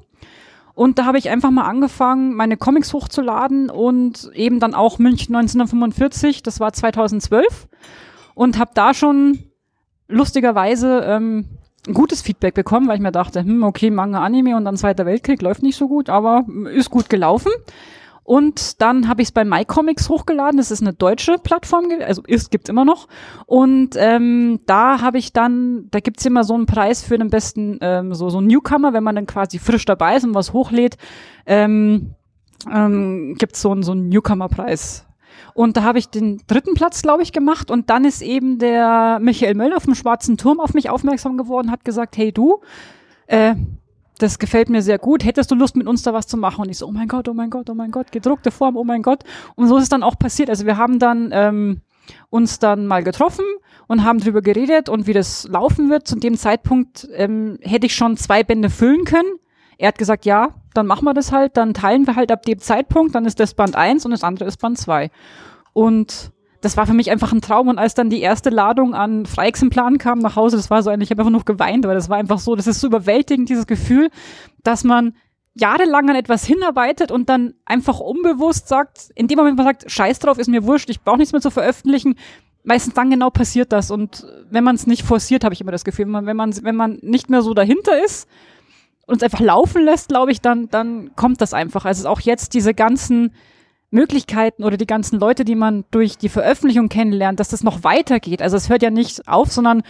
[0.74, 5.36] Und da habe ich einfach mal angefangen, meine Comics hochzuladen und eben dann auch München
[5.36, 7.68] 1945, das war 2012.
[8.36, 9.40] Und habe da schon
[10.08, 11.46] lustigerweise ähm,
[11.94, 15.42] gutes Feedback bekommen, weil ich mir dachte, hm, okay, Manga Anime und dann Zweiter Weltkrieg
[15.42, 17.52] läuft nicht so gut, aber ist gut gelaufen.
[18.28, 20.58] Und dann habe ich es bei MyComics hochgeladen.
[20.58, 23.08] Das ist eine deutsche Plattform, also ist, gibt's immer noch.
[23.46, 27.78] Und ähm, da habe ich dann, da gibt's immer so einen Preis für den besten,
[27.80, 30.98] ähm, so, so Newcomer, wenn man dann quasi frisch dabei ist und was hochlädt,
[31.46, 32.16] ähm,
[32.70, 35.07] ähm, gibt's so, einen so einen Newcomer-Preis.
[35.54, 37.72] Und da habe ich den dritten Platz, glaube ich, gemacht.
[37.72, 41.84] Und dann ist eben der Michael Möller vom Schwarzen Turm auf mich aufmerksam geworden, hat
[41.84, 42.62] gesagt, hey du,
[43.28, 43.56] äh,
[44.20, 45.24] das gefällt mir sehr gut.
[45.24, 46.62] Hättest du Lust, mit uns da was zu machen?
[46.62, 48.84] Und ich so, oh mein Gott, oh mein Gott, oh mein Gott, gedruckte Form, oh
[48.84, 49.24] mein Gott.
[49.56, 50.50] Und so ist es dann auch passiert.
[50.50, 51.82] Also wir haben dann ähm,
[52.30, 53.46] uns dann mal getroffen
[53.88, 56.08] und haben drüber geredet und wie das laufen wird.
[56.08, 59.40] Zu dem Zeitpunkt ähm, hätte ich schon zwei Bände füllen können.
[59.78, 62.60] Er hat gesagt, ja, dann machen wir das halt, dann teilen wir halt ab dem
[62.60, 65.10] Zeitpunkt, dann ist das Band 1 und das andere ist Band 2.
[65.74, 67.68] Und das war für mich einfach ein Traum.
[67.68, 71.08] Und als dann die erste Ladung an Freiexemplaren kam nach Hause, das war so eigentlich,
[71.08, 73.68] ich habe einfach nur geweint, weil das war einfach so, das ist so überwältigend, dieses
[73.68, 74.10] Gefühl,
[74.64, 75.16] dass man
[75.56, 80.20] jahrelang an etwas hinarbeitet und dann einfach unbewusst sagt, in dem Moment, man sagt, scheiß
[80.20, 82.16] drauf, ist mir wurscht, ich brauche nichts mehr zu veröffentlichen,
[82.64, 83.90] meistens dann genau passiert das.
[83.90, 87.00] Und wenn man es nicht forciert, habe ich immer das Gefühl, wenn man, wenn man
[87.02, 88.28] nicht mehr so dahinter ist
[89.08, 91.86] und es einfach laufen lässt, glaube ich, dann, dann kommt das einfach.
[91.86, 93.34] Also auch jetzt diese ganzen
[93.90, 98.42] Möglichkeiten oder die ganzen Leute, die man durch die Veröffentlichung kennenlernt, dass das noch weitergeht.
[98.42, 99.82] Also es hört ja nicht auf, sondern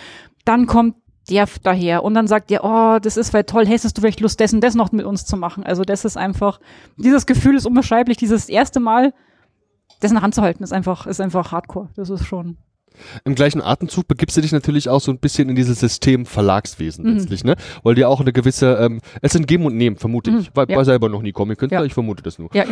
[0.46, 0.96] dann kommt
[1.30, 4.42] der daher und dann sagt der, oh, das ist vielleicht toll, hättest du vielleicht Lust,
[4.42, 5.64] und das noch mit uns zu machen.
[5.64, 6.60] Also das ist einfach,
[6.96, 9.14] dieses Gefühl ist unbeschreiblich, dieses erste Mal,
[10.00, 11.90] das in der Hand zu halten, ist einfach, ist einfach hardcore.
[11.96, 12.58] Das ist schon.
[13.26, 17.06] Im gleichen Atemzug begibst du dich natürlich auch so ein bisschen in dieses System Verlagswesen
[17.06, 17.18] mhm.
[17.18, 17.56] letztlich, ne?
[17.84, 20.40] Weil dir auch eine gewisse, ähm, es sind Geben und Nehmen, vermute mhm.
[20.40, 20.56] ich.
[20.56, 20.76] War, ja.
[20.76, 21.86] war selber noch nie Comic-Künstler, ja.
[21.86, 22.50] ich vermute das nur.
[22.54, 22.66] Ja,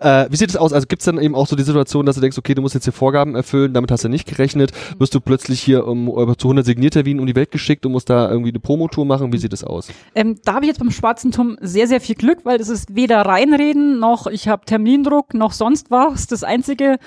[0.00, 0.72] äh, wie sieht es aus?
[0.72, 2.74] Also gibt es dann eben auch so die Situation, dass du denkst, okay, du musst
[2.74, 5.00] jetzt hier Vorgaben erfüllen, damit hast du nicht gerechnet, mhm.
[5.00, 6.06] wirst du plötzlich hier um,
[6.38, 9.38] zu 100 Signierterminen um die Welt geschickt und musst da irgendwie eine Promotour machen, wie
[9.38, 9.88] sieht es aus?
[10.14, 12.94] Ähm, da habe ich jetzt beim Schwarzen Turm sehr, sehr viel Glück, weil das ist
[12.94, 16.26] weder reinreden, noch ich habe Termindruck, noch sonst was.
[16.26, 16.98] Das Einzige,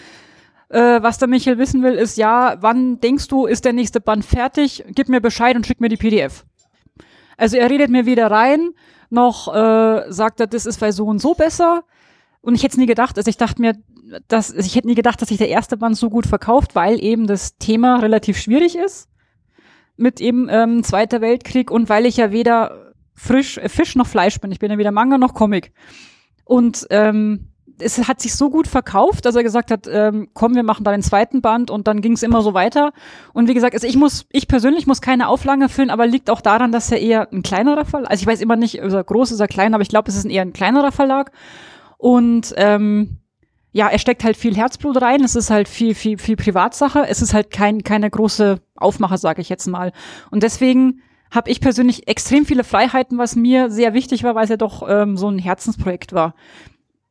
[0.70, 4.24] äh, was der Michael wissen will, ist ja, wann denkst du, ist der nächste Band
[4.24, 4.84] fertig?
[4.90, 6.46] Gib mir Bescheid und schick mir die PDF.
[7.38, 8.72] Also er redet mir weder rein,
[9.10, 11.84] noch äh, sagt er, das ist bei so und so besser.
[12.42, 13.74] Und ich hätte es nie gedacht, also ich dachte mir,
[14.28, 17.04] dass, also ich hätte nie gedacht, dass sich der erste Band so gut verkauft, weil
[17.04, 19.10] eben das Thema relativ schwierig ist.
[19.98, 24.40] Mit eben ähm, Zweiter Weltkrieg und weil ich ja weder frisch, äh, Fisch noch Fleisch
[24.40, 24.52] bin.
[24.52, 25.74] Ich bin ja weder Manga noch Comic.
[26.46, 27.50] Und ähm,
[27.82, 30.92] es hat sich so gut verkauft, dass er gesagt hat, ähm, komm, wir machen da
[30.92, 32.92] den zweiten Band und dann ging es immer so weiter.
[33.34, 36.42] Und wie gesagt, also ich muss, ich persönlich muss keine Auflage erfüllen, aber liegt auch
[36.42, 39.32] daran, dass er eher ein kleinerer Verlag, also ich weiß immer nicht, ist er groß,
[39.32, 41.32] ist er klein, aber ich glaube, es ist eher ein kleinerer Verlag.
[41.98, 43.18] Und ähm,
[43.72, 47.22] ja, er steckt halt viel Herzblut rein, es ist halt viel, viel, viel Privatsache, es
[47.22, 49.92] ist halt kein, keine große Aufmacher, sage ich jetzt mal.
[50.32, 54.50] Und deswegen habe ich persönlich extrem viele Freiheiten, was mir sehr wichtig war, weil es
[54.50, 56.34] ja doch ähm, so ein Herzensprojekt war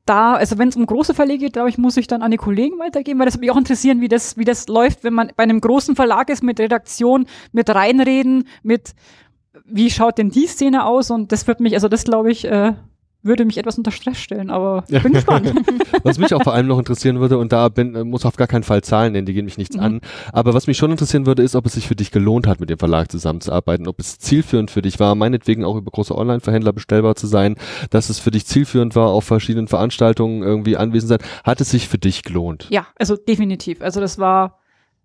[0.09, 2.37] da, also wenn es um große Verlage geht, glaube ich, muss ich dann an die
[2.37, 5.33] Kollegen weitergeben, weil das würde mich auch interessieren, wie das, wie das läuft, wenn man
[5.37, 8.95] bei einem großen Verlag ist mit Redaktion, mit Reinreden, mit
[9.65, 11.11] wie schaut denn die Szene aus?
[11.11, 12.75] Und das wird mich, also das glaube ich, äh,
[13.23, 15.53] würde mich etwas unter Stress stellen, aber ich bin gespannt.
[16.05, 18.63] was mich auch vor allem noch interessieren würde, und da bin, muss auf gar keinen
[18.63, 19.83] Fall Zahlen nennen, die gehen mich nichts mhm.
[19.83, 20.01] an,
[20.33, 22.71] aber was mich schon interessieren würde, ist, ob es sich für dich gelohnt hat, mit
[22.71, 27.17] dem Verlag zusammenzuarbeiten, ob es zielführend für dich war, meinetwegen auch über große Online-Verhändler bestellbar
[27.17, 27.57] zu sein,
[27.91, 31.19] dass es für dich zielführend war, auf verschiedenen Veranstaltungen irgendwie anwesend sein.
[31.45, 32.69] Hat es sich für dich gelohnt?
[32.71, 33.83] Ja, also definitiv.
[33.83, 34.59] Also das war,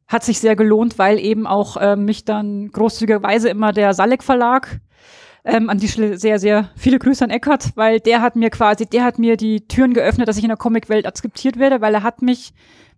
[0.08, 4.80] hat sich sehr gelohnt, weil eben auch äh, mich dann großzügigerweise immer der Salek Verlag
[5.46, 8.86] ähm, an die Stelle sehr, sehr viele Grüße an Eckart, weil der hat mir quasi,
[8.86, 12.04] der hat mir die Türen geöffnet, dass ich in der Comicwelt akzeptiert werde, weil er
[12.04, 12.54] hat mich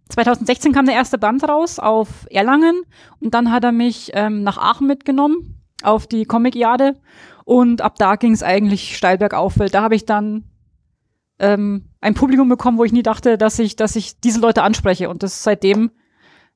[0.10, 2.84] 2016 kam der erste Band raus auf Erlangen
[3.20, 6.96] und dann hat er mich ähm, nach Aachen mitgenommen auf die Comic-Jade
[7.44, 10.44] und ab da ging es eigentlich steil bergauf, weil da habe ich dann
[11.40, 15.10] ähm, ein Publikum bekommen, wo ich nie dachte, dass ich, dass ich diese Leute anspreche
[15.10, 15.92] und das seitdem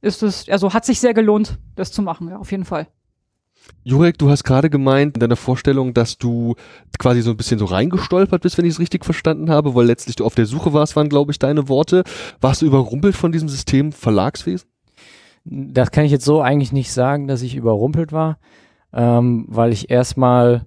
[0.02, 2.88] ist es, also hat sich sehr gelohnt, das zu machen, ja, auf jeden Fall.
[3.84, 6.56] Jurek, du hast gerade gemeint in deiner Vorstellung, dass du
[7.00, 10.16] quasi so ein bisschen so reingestolpert bist, wenn ich es richtig verstanden habe, weil letztlich
[10.16, 12.04] du auf der Suche warst, waren, glaube ich, deine Worte.
[12.42, 14.70] Warst du überrumpelt von diesem System Verlagswesen?
[15.46, 18.38] Das kann ich jetzt so eigentlich nicht sagen, dass ich überrumpelt war,
[18.94, 20.66] ähm, weil ich erstmal,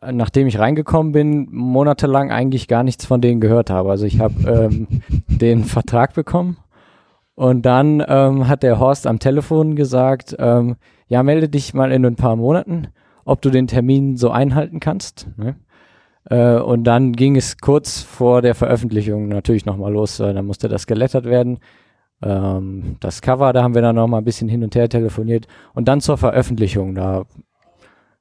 [0.00, 3.90] nachdem ich reingekommen bin, monatelang eigentlich gar nichts von denen gehört habe.
[3.90, 4.86] Also ich habe ähm,
[5.28, 6.56] den Vertrag bekommen
[7.34, 10.76] und dann ähm, hat der Horst am Telefon gesagt, ähm,
[11.08, 12.88] ja, melde dich mal in ein paar Monaten,
[13.24, 15.28] ob du den Termin so einhalten kannst.
[15.36, 15.56] Ne?
[16.30, 20.20] Äh, und dann ging es kurz vor der Veröffentlichung natürlich nochmal los.
[20.20, 21.58] Äh, dann musste das gelettert werden.
[22.22, 25.46] Ähm, das Cover, da haben wir dann nochmal ein bisschen hin und her telefoniert.
[25.74, 27.24] Und dann zur Veröffentlichung, da,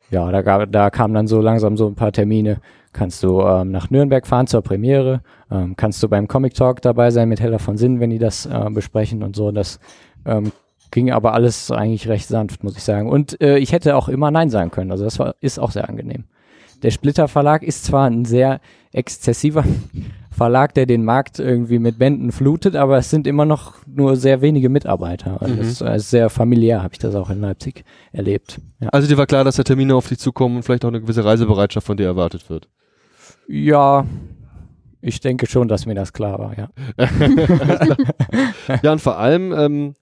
[0.09, 2.59] ja, da, da kamen dann so langsam so ein paar Termine.
[2.93, 5.21] Kannst du ähm, nach Nürnberg fahren zur Premiere?
[5.51, 8.45] Ähm, kannst du beim Comic Talk dabei sein mit Heller von Sinn, wenn die das
[8.45, 9.51] äh, besprechen und so.
[9.51, 9.79] Das
[10.25, 10.51] ähm,
[10.91, 13.09] ging aber alles eigentlich recht sanft, muss ich sagen.
[13.09, 14.91] Und äh, ich hätte auch immer Nein sagen können.
[14.91, 16.25] Also das war, ist auch sehr angenehm.
[16.83, 18.59] Der Splitter Verlag ist zwar ein sehr
[18.91, 19.63] exzessiver
[20.31, 24.41] Verlag, der den Markt irgendwie mit Bänden flutet, aber es sind immer noch nur sehr
[24.41, 25.41] wenige Mitarbeiter.
[25.41, 25.57] Also mhm.
[25.59, 28.59] Das ist sehr familiär, habe ich das auch in Leipzig erlebt.
[28.79, 28.89] Ja.
[28.89, 31.23] Also dir war klar, dass da Termine auf dich zukommen und vielleicht auch eine gewisse
[31.23, 32.67] Reisebereitschaft von dir erwartet wird.
[33.47, 34.05] Ja,
[35.01, 36.69] ich denke schon, dass mir das klar war, ja.
[38.83, 39.95] ja, und vor allem, ähm,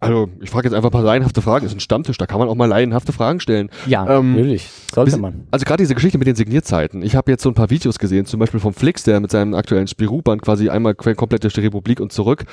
[0.00, 1.64] also ich frage jetzt einfach ein paar laienhafte Fragen.
[1.64, 3.70] Das ist ein Stammtisch, da kann man auch mal laienhafte Fragen stellen.
[3.86, 4.68] Ja, ähm, natürlich.
[4.92, 5.46] Sollte man.
[5.50, 7.02] Also gerade diese Geschichte mit den Signierzeiten.
[7.02, 9.54] Ich habe jetzt so ein paar Videos gesehen, zum Beispiel vom Flix, der mit seinem
[9.54, 12.44] aktuellen Spirou-Band quasi einmal komplett durch die Republik und zurück.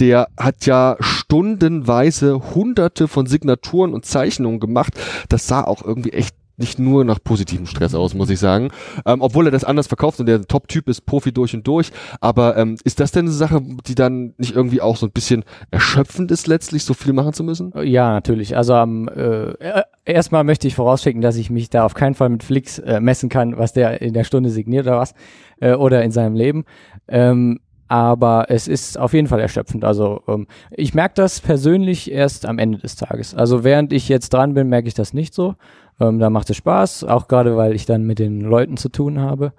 [0.00, 4.94] Der hat ja stundenweise hunderte von Signaturen und Zeichnungen gemacht.
[5.28, 8.70] Das sah auch irgendwie echt nicht nur nach positivem Stress aus, muss ich sagen.
[9.04, 11.92] Ähm, obwohl er das anders verkauft und der Top-Typ ist Profi durch und durch.
[12.20, 15.44] Aber ähm, ist das denn eine Sache, die dann nicht irgendwie auch so ein bisschen
[15.70, 17.72] erschöpfend ist, letztlich so viel machen zu müssen?
[17.82, 18.56] Ja, natürlich.
[18.56, 22.42] Also ähm, äh, erstmal möchte ich vorausschicken, dass ich mich da auf keinen Fall mit
[22.42, 25.14] Flix äh, messen kann, was der in der Stunde signiert oder was.
[25.60, 26.64] Äh, oder in seinem Leben.
[27.08, 29.84] Ähm, aber es ist auf jeden Fall erschöpfend.
[29.84, 33.34] Also ähm, ich merke das persönlich erst am Ende des Tages.
[33.34, 35.54] Also während ich jetzt dran bin, merke ich das nicht so.
[36.00, 39.20] Ähm, da macht es Spaß, auch gerade weil ich dann mit den Leuten zu tun
[39.20, 39.52] habe.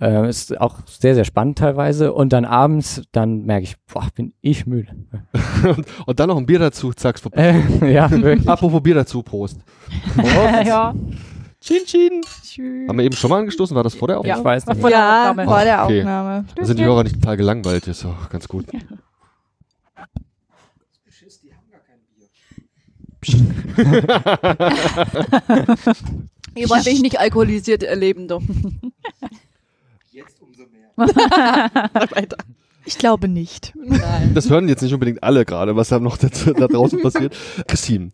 [0.00, 2.12] Äh, ist auch sehr, sehr spannend teilweise.
[2.12, 4.92] Und dann abends, dann merke ich, boah, bin ich müde.
[6.06, 7.62] und dann noch ein Bier dazu, zack's vorbei.
[7.80, 8.48] Äh, ja, wirklich.
[8.48, 9.58] Apropos Bier dazu, Prost.
[10.16, 10.66] Prost.
[10.66, 10.94] ja.
[11.60, 12.20] Chin, chin.
[12.42, 12.88] Tschüss.
[12.88, 13.74] Haben wir eben schon mal angestoßen?
[13.74, 14.36] War das vor der Aufnahme?
[14.36, 14.80] Ja, ich weiß nicht.
[14.80, 15.44] Vor der Aufnahme.
[15.44, 16.44] vor der Aufnahme.
[16.54, 17.88] Da sind die Hörer nicht total gelangweilt.
[17.88, 18.72] Ist auch ganz gut.
[18.72, 18.78] Ja.
[26.54, 28.42] Ihr wollt mich nicht alkoholisiert erleben, doch.
[30.12, 30.90] Jetzt umso mehr.
[30.96, 32.36] Weiter.
[32.84, 33.74] Ich glaube nicht.
[33.76, 34.32] Nein.
[34.34, 37.36] Das hören jetzt nicht unbedingt alle gerade, was da noch da, da draußen passiert.
[37.66, 38.10] Christine.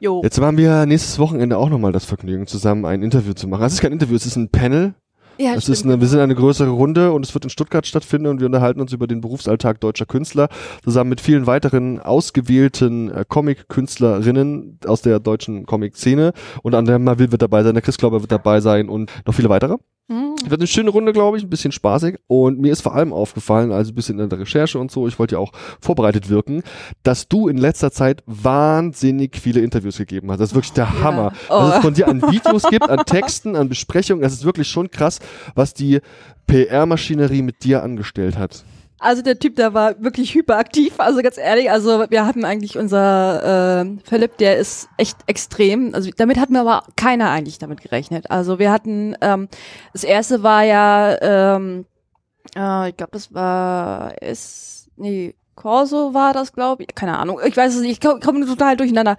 [0.00, 0.22] Jo.
[0.22, 3.62] Jetzt haben wir nächstes Wochenende auch nochmal das Vergnügen, zusammen ein Interview zu machen.
[3.62, 4.94] Also es ist kein Interview, es ist ein Panel
[5.38, 8.28] Ja, das ist eine, wir sind eine größere Runde und es wird in Stuttgart stattfinden
[8.28, 10.48] und wir unterhalten uns über den Berufsalltag deutscher Künstler
[10.82, 16.32] zusammen mit vielen weiteren ausgewählten äh, Comic-Künstlerinnen aus der deutschen Comic-Szene.
[16.62, 19.34] Und an der Mal wird dabei sein, der Chris Glauber wird dabei sein und noch
[19.34, 19.76] viele weitere.
[20.08, 20.36] Mhm.
[20.46, 22.18] Wird eine schöne Runde, glaube ich, ein bisschen spaßig.
[22.28, 25.18] Und mir ist vor allem aufgefallen, also ein bisschen in der Recherche und so, ich
[25.18, 26.62] wollte ja auch vorbereitet wirken,
[27.02, 30.38] dass du in letzter Zeit wahnsinnig viele Interviews gegeben hast.
[30.38, 31.02] Das ist wirklich der ja.
[31.02, 31.32] Hammer.
[31.48, 31.54] Oh.
[31.54, 34.22] Was es von dir an Videos gibt, an Texten, an Besprechungen.
[34.22, 35.18] Das ist wirklich schon krass,
[35.54, 36.00] was die
[36.46, 38.64] PR-Maschinerie mit dir angestellt hat.
[38.98, 43.82] Also der Typ, der war wirklich hyperaktiv, also ganz ehrlich, also wir hatten eigentlich unser
[43.82, 48.30] äh, Philipp, der ist echt extrem, also damit hatten wir aber keiner eigentlich damit gerechnet.
[48.30, 49.48] Also wir hatten, ähm,
[49.92, 51.84] das erste war ja, ähm,
[52.56, 57.56] äh, ich glaube, das war es, nee, Corso war das, glaube ich, keine Ahnung, ich
[57.56, 59.18] weiß es nicht, ich komme komm total durcheinander.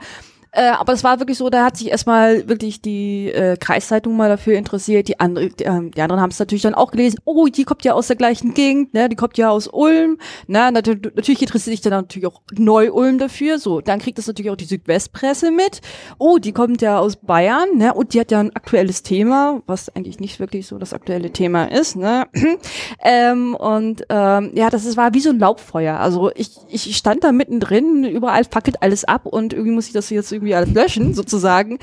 [0.57, 4.27] Äh, aber es war wirklich so, da hat sich erstmal wirklich die äh, Kreiszeitung mal
[4.27, 5.07] dafür interessiert.
[5.07, 7.19] Die, andere, die, äh, die anderen haben es natürlich dann auch gelesen.
[7.25, 9.07] Oh, die kommt ja aus der gleichen Gegend, ne?
[9.07, 10.17] Die kommt ja aus Ulm.
[10.47, 10.71] Ne?
[10.71, 13.59] Natürlich, natürlich interessiert sich dann natürlich auch Neu-Ulm dafür.
[13.59, 15.81] So, dann kriegt das natürlich auch die Südwestpresse mit.
[16.17, 17.93] Oh, die kommt ja aus Bayern, ne?
[17.93, 21.65] Und die hat ja ein aktuelles Thema, was eigentlich nicht wirklich so das aktuelle Thema
[21.65, 22.25] ist, ne?
[23.03, 25.99] ähm, und ähm, ja, das ist, war wie so ein Laubfeuer.
[25.99, 30.09] Also ich, ich stand da mittendrin, überall fackelt alles ab und irgendwie muss ich das
[30.09, 31.79] jetzt irgendwie alles löschen, sozusagen.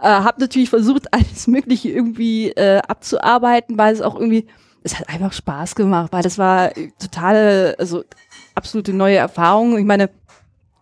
[0.00, 4.46] Äh, habe natürlich versucht, alles Mögliche irgendwie äh, abzuarbeiten, weil es auch irgendwie,
[4.82, 8.04] es hat einfach Spaß gemacht, weil das war totale, also
[8.54, 9.78] absolute neue Erfahrung.
[9.78, 10.10] Ich meine,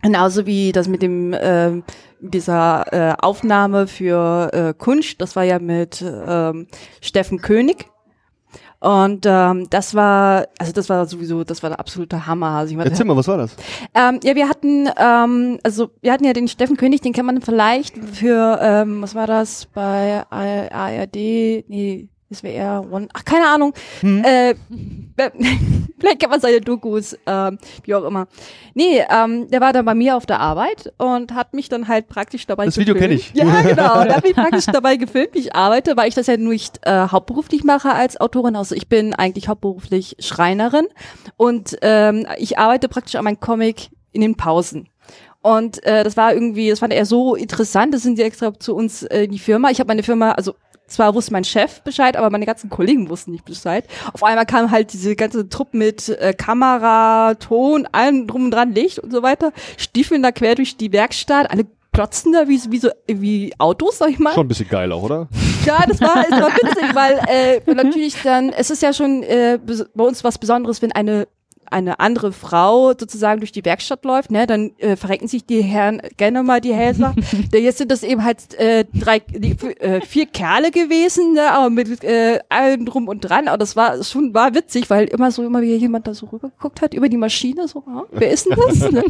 [0.03, 1.83] genauso wie das mit dem äh,
[2.21, 6.67] dieser äh, Aufnahme für äh, Kunst, das war ja mit ähm,
[7.01, 7.87] Steffen König,
[8.87, 12.51] und ähm, das war, also das war sowieso, das war der absolute Hammer.
[12.51, 13.57] Also ich meine, Erzähl mal, was war das?
[13.95, 17.43] Ähm, ja, wir hatten, ähm, also wir hatten ja den Steffen König, den kennt man
[17.43, 21.17] vielleicht für, ähm, was war das bei ARD,
[21.67, 23.73] nee, SWR One, ach, keine Ahnung.
[24.01, 24.25] Hm.
[24.25, 24.55] Äh,
[25.99, 27.53] vielleicht kennt man seine Dokus, äh,
[27.85, 28.27] wie auch immer.
[28.75, 32.09] Nee, ähm, der war dann bei mir auf der Arbeit und hat mich dann halt
[32.09, 33.01] praktisch dabei das gefilmt.
[33.01, 33.33] Das Video kenne ich.
[33.35, 34.05] Ja, genau.
[34.05, 37.09] Der hat mich praktisch dabei gefilmt, wie ich arbeite, weil ich das ja nicht äh,
[37.09, 38.57] hauptberuflich mache als Autorin.
[38.57, 40.89] Also ich bin eigentlich hauptberuflich Schreinerin
[41.37, 44.89] und ähm, ich arbeite praktisch an meinem Comic in den Pausen.
[45.47, 48.75] Und äh, das war irgendwie, das fand er so interessant, das sind die extra zu
[48.75, 49.71] uns äh, in die Firma.
[49.71, 53.33] Ich habe meine Firma, also zwar wusste mein Chef Bescheid, aber meine ganzen Kollegen wussten
[53.33, 53.85] nicht Bescheid.
[54.13, 58.73] Auf einmal kam halt diese ganze Truppe mit äh, Kamera, Ton, allem drum und dran,
[58.73, 62.79] Licht und so weiter, stiefeln da quer durch die Werkstatt, alle klotzen da wie, wie
[62.79, 64.35] so wie Autos, sag ich mal.
[64.35, 65.29] Schon ein bisschen geil auch, oder?
[65.65, 69.59] Ja, das war, das war witzig, weil äh, natürlich dann, es ist ja schon äh,
[69.95, 71.27] bei uns was Besonderes, wenn eine
[71.71, 76.01] eine andere Frau sozusagen durch die Werkstatt läuft, ne, dann äh, verrecken sich die Herren
[76.17, 77.15] gerne mal die Hälse.
[77.53, 82.05] Jetzt sind das eben halt äh, drei, die, äh, vier Kerle gewesen, ne, aber mit
[82.05, 83.49] äh, allem drum und dran.
[83.49, 86.83] Aber das war schon war witzig, weil immer so immer wieder jemand da so rübergeguckt
[86.83, 88.91] hat über die Maschine, so, ah, wer ist denn das?
[88.97, 89.03] Ne?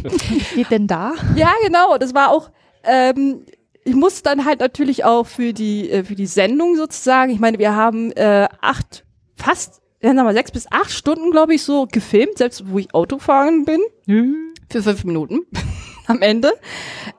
[0.55, 1.13] Geht denn da?
[1.35, 1.97] Ja, genau.
[1.97, 2.49] Das war auch.
[2.83, 3.45] Ähm,
[3.83, 7.31] ich muss dann halt natürlich auch für die äh, für die Sendung sozusagen.
[7.31, 11.55] Ich meine, wir haben äh, acht fast ja, sag mal, sechs bis acht Stunden, glaube
[11.55, 13.81] ich, so gefilmt, selbst wo ich Autofahren bin.
[14.05, 14.53] Mhm.
[14.69, 15.39] Für fünf Minuten
[16.07, 16.53] am Ende.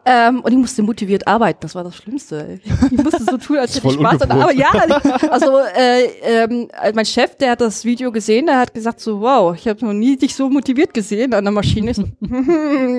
[0.04, 2.60] Ähm, und ich musste motiviert arbeiten, das war das Schlimmste.
[2.62, 4.56] Ich musste so tun, als hätte ich Spaß an Arbeit.
[4.56, 4.70] Ja,
[5.30, 9.56] also äh, ähm, mein Chef, der hat das Video gesehen, der hat gesagt so, wow,
[9.56, 11.94] ich habe noch nie dich so motiviert gesehen an der Maschine.
[11.94, 12.04] So,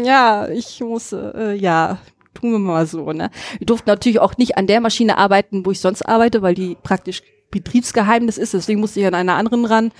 [0.03, 1.99] ja, ich muss, äh, ja,
[2.33, 3.13] tun wir mal so.
[3.13, 3.29] Ne?
[3.59, 6.75] Wir durften natürlich auch nicht an der Maschine arbeiten, wo ich sonst arbeite, weil die
[6.81, 8.53] praktisch Betriebsgeheimnis ist.
[8.53, 9.91] Deswegen musste ich an einer anderen ran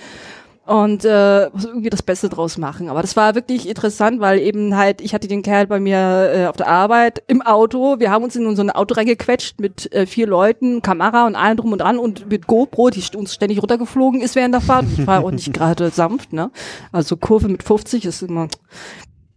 [0.70, 2.88] und äh, muss irgendwie das Beste draus machen.
[2.88, 6.46] Aber das war wirklich interessant, weil eben halt, ich hatte den Kerl bei mir äh,
[6.46, 7.98] auf der Arbeit im Auto.
[7.98, 11.56] Wir haben uns in so ein Auto reingequetscht mit äh, vier Leuten, Kamera und allem
[11.56, 14.86] drum und dran und mit GoPro, die uns ständig runtergeflogen ist während der Fahrt.
[14.96, 16.52] Ich war auch nicht gerade sanft, ne?
[16.92, 18.46] Also Kurve mit 50 ist immer,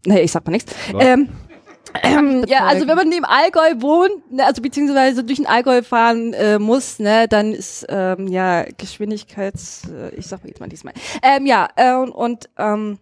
[0.05, 0.75] naja, ich sag mal nichts.
[0.99, 1.29] Ähm,
[2.01, 6.33] ähm, ja, also wenn man im Allgäu wohnt, ne, also beziehungsweise durch den Allgäu fahren
[6.33, 10.93] äh, muss, ne, dann ist ähm, ja Geschwindigkeits, äh, ich sag jetzt mal diesmal.
[11.21, 12.97] Ähm, ja, äh, und, und ähm,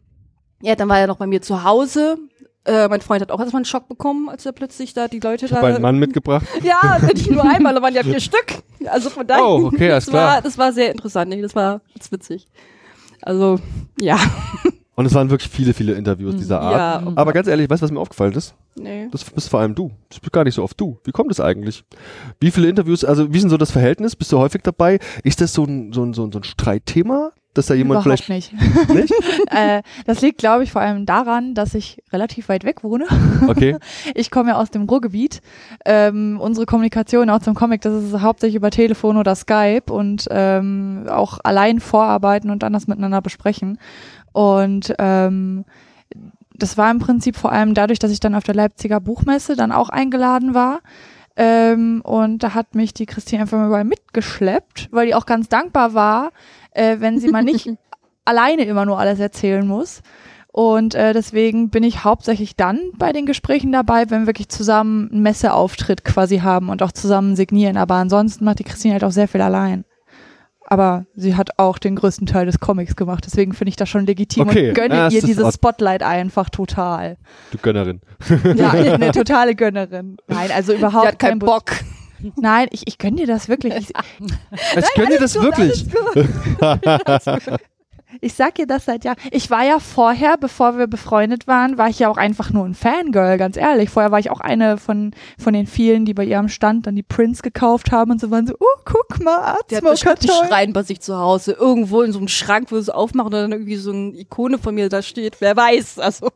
[0.61, 2.17] ja, dann war er noch bei mir zu Hause.
[2.63, 5.45] Äh, mein Freund hat auch erstmal einen Schock bekommen, als er plötzlich da die Leute
[5.45, 5.61] ich da.
[5.61, 6.45] einen Mann mitgebracht.
[6.61, 8.61] Ja, nicht nur einmal, da waren ja vier Stück.
[8.85, 9.43] Also von daher.
[9.43, 10.35] Oh, okay, alles das klar.
[10.35, 11.41] War, das war sehr interessant, ne?
[11.41, 12.47] das war das witzig.
[13.21, 13.59] Also,
[13.99, 14.17] ja.
[15.01, 17.03] Und es waren wirklich viele, viele Interviews dieser Art.
[17.03, 18.53] Ja, Aber ganz ehrlich, weißt du, was mir aufgefallen ist?
[18.75, 19.07] Nee.
[19.11, 19.89] Das bist vor allem du.
[20.09, 20.99] Das bist gar nicht so oft du.
[21.05, 21.83] Wie kommt das eigentlich?
[22.39, 24.15] Wie viele Interviews, also wie ist denn so das Verhältnis?
[24.15, 24.99] Bist du häufig dabei?
[25.23, 28.23] Ist das so ein, so ein, so ein, so ein Streitthema dass da jemand Überhaupt
[28.23, 28.89] vielleicht nicht.
[28.89, 29.13] nicht?
[29.47, 33.05] äh, das liegt, glaube ich, vor allem daran, dass ich relativ weit weg wohne.
[33.47, 33.77] Okay.
[34.15, 35.41] Ich komme ja aus dem Ruhrgebiet.
[35.85, 41.05] Ähm, unsere Kommunikation auch zum Comic, das ist hauptsächlich über Telefon oder Skype und ähm,
[41.09, 43.77] auch allein vorarbeiten und dann das miteinander besprechen.
[44.33, 45.65] Und ähm,
[46.53, 49.71] das war im Prinzip vor allem dadurch, dass ich dann auf der Leipziger Buchmesse dann
[49.71, 50.81] auch eingeladen war.
[51.35, 55.49] Ähm, und da hat mich die Christine einfach mal überall mitgeschleppt, weil die auch ganz
[55.49, 56.31] dankbar war,
[56.71, 57.69] äh, wenn sie mal nicht
[58.25, 60.01] alleine immer nur alles erzählen muss.
[60.51, 65.09] Und äh, deswegen bin ich hauptsächlich dann bei den Gesprächen dabei, wenn wir wirklich zusammen
[65.09, 67.77] einen Messeauftritt quasi haben und auch zusammen signieren.
[67.77, 69.85] Aber ansonsten macht die Christine halt auch sehr viel allein.
[70.71, 74.05] Aber sie hat auch den größten Teil des Comics gemacht, deswegen finde ich das schon
[74.05, 77.17] legitim Okay, und gönne ja, es ihr dieses Ort- Spotlight einfach total.
[77.51, 77.99] Du Gönnerin.
[78.55, 80.15] Ja, eine totale Gönnerin.
[80.29, 81.71] Nein, also überhaupt Die hat keinen kein Bock.
[82.37, 83.73] Nein, ich, ich gönne dir das wirklich.
[83.89, 83.89] Ich,
[84.77, 85.87] Ich gönne dir das wirklich.
[88.23, 89.17] Ich sag ihr das seit Jahren.
[89.31, 92.75] Ich war ja vorher, bevor wir befreundet waren, war ich ja auch einfach nur ein
[92.75, 93.89] Fangirl, ganz ehrlich.
[93.89, 97.01] Vorher war ich auch eine von, von den vielen, die bei ihrem Stand dann die
[97.03, 100.47] Prints gekauft haben und so waren so, oh, guck mal, Der hat bestimmt die toll.
[100.47, 101.53] Schreien bei sich zu Hause.
[101.53, 104.59] Irgendwo in so einem Schrank, wo sie es aufmachen und dann irgendwie so eine Ikone
[104.59, 105.41] von mir da steht.
[105.41, 105.97] Wer weiß.
[105.97, 106.29] Also,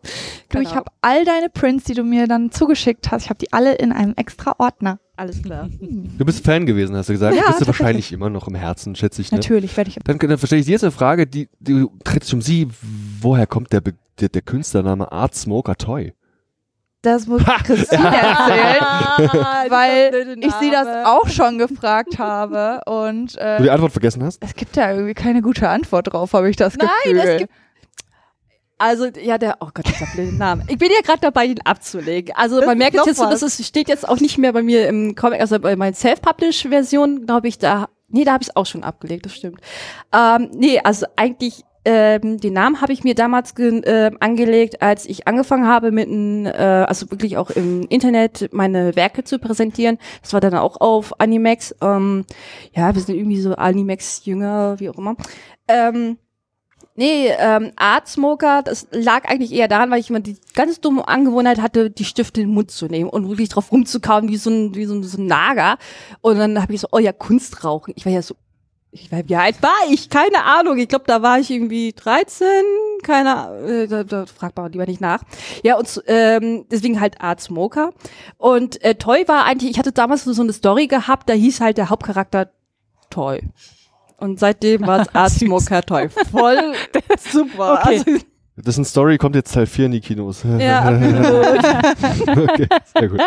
[0.50, 3.54] Du, ich habe all deine Prints, die du mir dann zugeschickt hast, ich habe die
[3.54, 4.98] alle in einem extra Ordner.
[5.18, 5.70] Alles klar.
[5.80, 7.36] Du bist Fan gewesen, hast du gesagt.
[7.36, 9.32] Ja, bist du wahrscheinlich immer noch im Herzen, schätze ich.
[9.32, 9.38] Ne?
[9.38, 9.98] Natürlich werde ich.
[10.04, 12.68] Dann, dann verstehe ich die erste Frage, die, die dreht sich um sie.
[13.22, 13.82] Woher kommt der,
[14.20, 16.14] der, der Künstlername Art Smoker Toy?
[17.02, 18.82] Das muss Christine erzählen,
[19.70, 24.44] weil ich sie das auch schon gefragt habe und Du äh, die Antwort vergessen hast?
[24.44, 27.18] es gibt da irgendwie keine gute Antwort drauf, habe ich das Nein, Gefühl.
[27.20, 27.54] es gibt.
[28.78, 30.64] Also, ja, der, oh Gott, ich hab den Namen.
[30.68, 32.36] Ich bin ja gerade dabei, ihn abzulegen.
[32.36, 35.16] Also, man merkt jetzt so, dass es steht jetzt auch nicht mehr bei mir im
[35.16, 38.84] Comic, also bei meiner Self-Publish-Version, glaube ich, da, nee, da habe ich es auch schon
[38.84, 39.62] abgelegt, das stimmt.
[40.14, 45.26] Ähm, nee, also eigentlich, ähm, den Namen habe ich mir damals äh, angelegt, als ich
[45.26, 50.00] angefangen habe mit, n, äh, also wirklich auch im Internet meine Werke zu präsentieren.
[50.22, 51.76] Das war dann auch auf Animax.
[51.82, 52.26] Ähm,
[52.74, 55.16] ja, wir sind irgendwie so Animax-Jünger, wie auch immer.
[55.68, 56.18] Ähm,
[56.98, 61.06] Nee, ähm, Art Smoker, das lag eigentlich eher daran, weil ich immer die ganz dumme
[61.08, 64.50] Angewohnheit hatte, die Stifte in den Mund zu nehmen und wirklich drauf rumzukauen wie so
[64.50, 65.78] ein, wie so ein, so ein Nager.
[66.22, 67.94] Und dann habe ich so, oh ja, Kunstrauchen.
[67.98, 68.36] Ich war ja so,
[68.92, 70.10] ich war, wie alt war ich?
[70.10, 70.78] Keine Ahnung.
[70.78, 72.48] Ich glaube, da war ich irgendwie 13,
[73.04, 75.22] keine Ahnung, äh, da, da fragt man lieber nicht nach.
[75.64, 77.92] Ja, und ähm, deswegen halt Art Smoker.
[78.38, 81.78] Und äh, Toy war eigentlich, ich hatte damals so eine Story gehabt, da hieß halt
[81.78, 82.52] der Hauptcharakter
[83.10, 83.42] Toy.
[84.18, 85.36] Und seitdem war es.
[85.40, 86.10] Smoker Toy.
[86.10, 86.74] Voll
[87.32, 87.82] super.
[87.82, 88.04] Okay.
[88.08, 88.26] Also,
[88.58, 90.44] Das ist eine Story, kommt jetzt Teil 4 in die Kinos.
[90.44, 90.88] ja,
[92.28, 93.20] okay, sehr gut.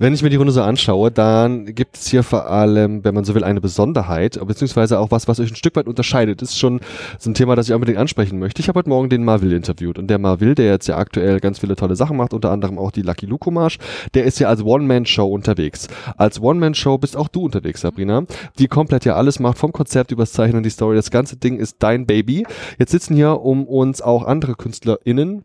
[0.00, 3.22] Wenn ich mir die Runde so anschaue, dann gibt es hier vor allem, wenn man
[3.22, 6.42] so will, eine Besonderheit, beziehungsweise auch was, was euch ein Stück weit unterscheidet.
[6.42, 6.80] Das ist schon
[7.20, 8.60] so ein Thema, das ich unbedingt ansprechen möchte.
[8.60, 11.60] Ich habe heute Morgen den Marvil interviewt und der Marvil, der jetzt ja aktuell ganz
[11.60, 13.78] viele tolle Sachen macht, unter anderem auch die Lucky Luke Hommage,
[14.14, 15.86] der ist ja als One-Man-Show unterwegs.
[16.16, 18.24] Als One-Man-Show bist auch du unterwegs, Sabrina,
[18.58, 20.96] die komplett ja alles macht, vom Konzept übers Zeichnen, die Story.
[20.96, 22.44] Das ganze Ding ist dein Baby.
[22.80, 25.44] Jetzt sitzen hier um uns auch andere KünstlerInnen,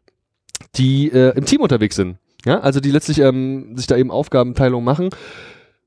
[0.75, 2.17] die äh, im Team unterwegs sind.
[2.45, 5.09] Ja, also die letztlich ähm, sich da eben Aufgabenteilung machen.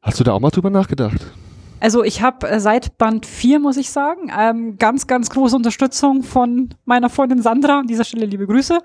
[0.02, 1.32] Hast du da auch mal drüber nachgedacht?
[1.80, 6.22] Also ich habe äh, seit Band 4, muss ich sagen, ähm, ganz, ganz große Unterstützung
[6.22, 8.80] von meiner Freundin Sandra, an dieser Stelle liebe Grüße,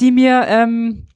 [0.00, 1.08] die mir ähm,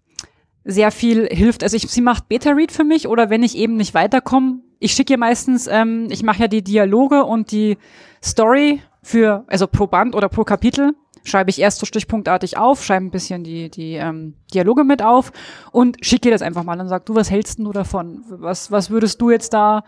[0.64, 1.62] sehr viel hilft.
[1.62, 5.14] Also ich, sie macht Beta-Read für mich oder wenn ich eben nicht weiterkomme, ich schicke
[5.14, 7.78] ihr meistens, ähm, ich mache ja die Dialoge und die
[8.22, 13.06] Story für, also pro Band oder pro Kapitel, schreibe ich erst so stichpunktartig auf, schreibe
[13.06, 15.32] ein bisschen die, die ähm, Dialoge mit auf
[15.70, 18.24] und schicke ihr das einfach mal und sag, du, was hältst du davon?
[18.28, 19.84] Was, was würdest du jetzt da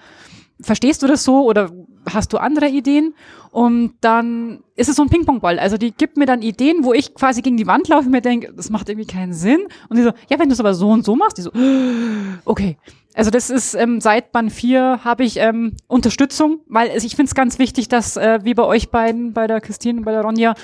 [0.61, 1.71] verstehst du das so oder
[2.13, 3.15] hast du andere Ideen?
[3.51, 5.59] Und dann ist es so ein Ping-Pong-Ball.
[5.59, 8.21] Also die gibt mir dann Ideen, wo ich quasi gegen die Wand laufe und mir
[8.21, 9.69] denke, das macht irgendwie keinen Sinn.
[9.89, 11.53] Und die so, ja, wenn du es aber so und so machst, die so,
[12.45, 12.77] okay.
[13.15, 17.35] Also das ist ähm, seit Band 4 habe ich ähm, Unterstützung, weil ich finde es
[17.37, 20.55] ganz wichtig, dass, äh, wie bei euch beiden, bei der Christine und bei der Ronja,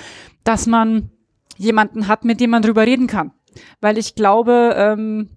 [0.43, 1.11] dass man
[1.57, 3.31] jemanden hat, mit dem man drüber reden kann.
[3.79, 5.29] Weil ich glaube, ähm,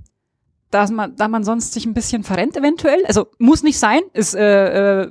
[0.70, 3.04] dass man, da man sonst sich ein bisschen verrennt eventuell.
[3.06, 5.10] Also muss nicht sein, ist, äh, äh,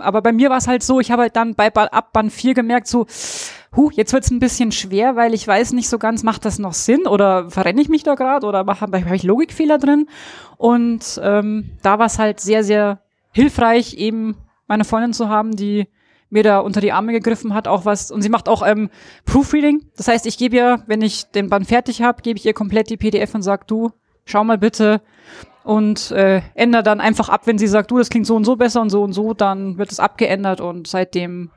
[0.00, 2.54] aber bei mir war es halt so, ich habe halt dann bei ab Band 4
[2.54, 3.06] gemerkt, so,
[3.76, 6.74] huh, jetzt wird's ein bisschen schwer, weil ich weiß nicht so ganz, macht das noch
[6.74, 10.08] Sinn oder verrenne ich mich da gerade oder habe hab ich Logikfehler drin?
[10.56, 13.00] Und ähm, da war es halt sehr, sehr
[13.32, 14.36] hilfreich, eben
[14.66, 15.86] meine Freundin zu haben, die
[16.30, 18.90] mir da unter die Arme gegriffen hat, auch was, und sie macht auch ähm,
[19.24, 19.86] Proofreading.
[19.96, 22.90] Das heißt, ich gebe ihr, wenn ich den Band fertig habe, gebe ich ihr komplett
[22.90, 23.92] die PDF und sag, du,
[24.24, 25.00] schau mal bitte
[25.64, 28.56] und äh, ändere dann einfach ab, wenn sie sagt, du, das klingt so und so
[28.56, 31.50] besser und so und so, dann wird es abgeändert und seitdem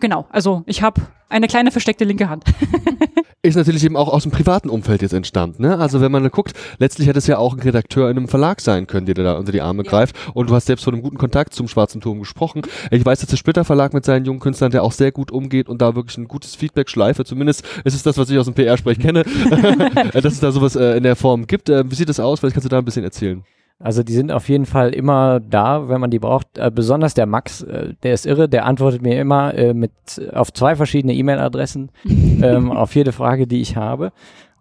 [0.00, 0.26] genau.
[0.30, 2.44] Also ich habe eine kleine versteckte linke Hand.
[3.46, 5.62] ist natürlich eben auch aus dem privaten Umfeld jetzt entstanden.
[5.62, 5.78] Ne?
[5.78, 8.86] Also wenn man guckt, letztlich hätte es ja auch ein Redakteur in einem Verlag sein
[8.86, 9.90] können, der da unter die Arme ja.
[9.90, 10.16] greift.
[10.34, 12.62] Und du hast selbst von einem guten Kontakt zum Schwarzen Turm gesprochen.
[12.90, 15.68] Ich weiß, dass der Splitter Verlag mit seinen jungen Künstlern, der auch sehr gut umgeht
[15.68, 17.24] und da wirklich ein gutes Feedback schleife.
[17.24, 19.24] Zumindest ist es das, was ich aus dem PR-Sprech kenne,
[20.12, 21.68] dass es da sowas äh, in der Form gibt.
[21.68, 22.40] Äh, wie sieht das aus?
[22.40, 23.44] Vielleicht kannst du da ein bisschen erzählen.
[23.78, 26.56] Also die sind auf jeden Fall immer da, wenn man die braucht.
[26.56, 29.92] Äh, besonders der Max, äh, der ist irre, der antwortet mir immer äh, mit
[30.32, 34.12] auf zwei verschiedene E-Mail-Adressen ähm, auf jede Frage, die ich habe.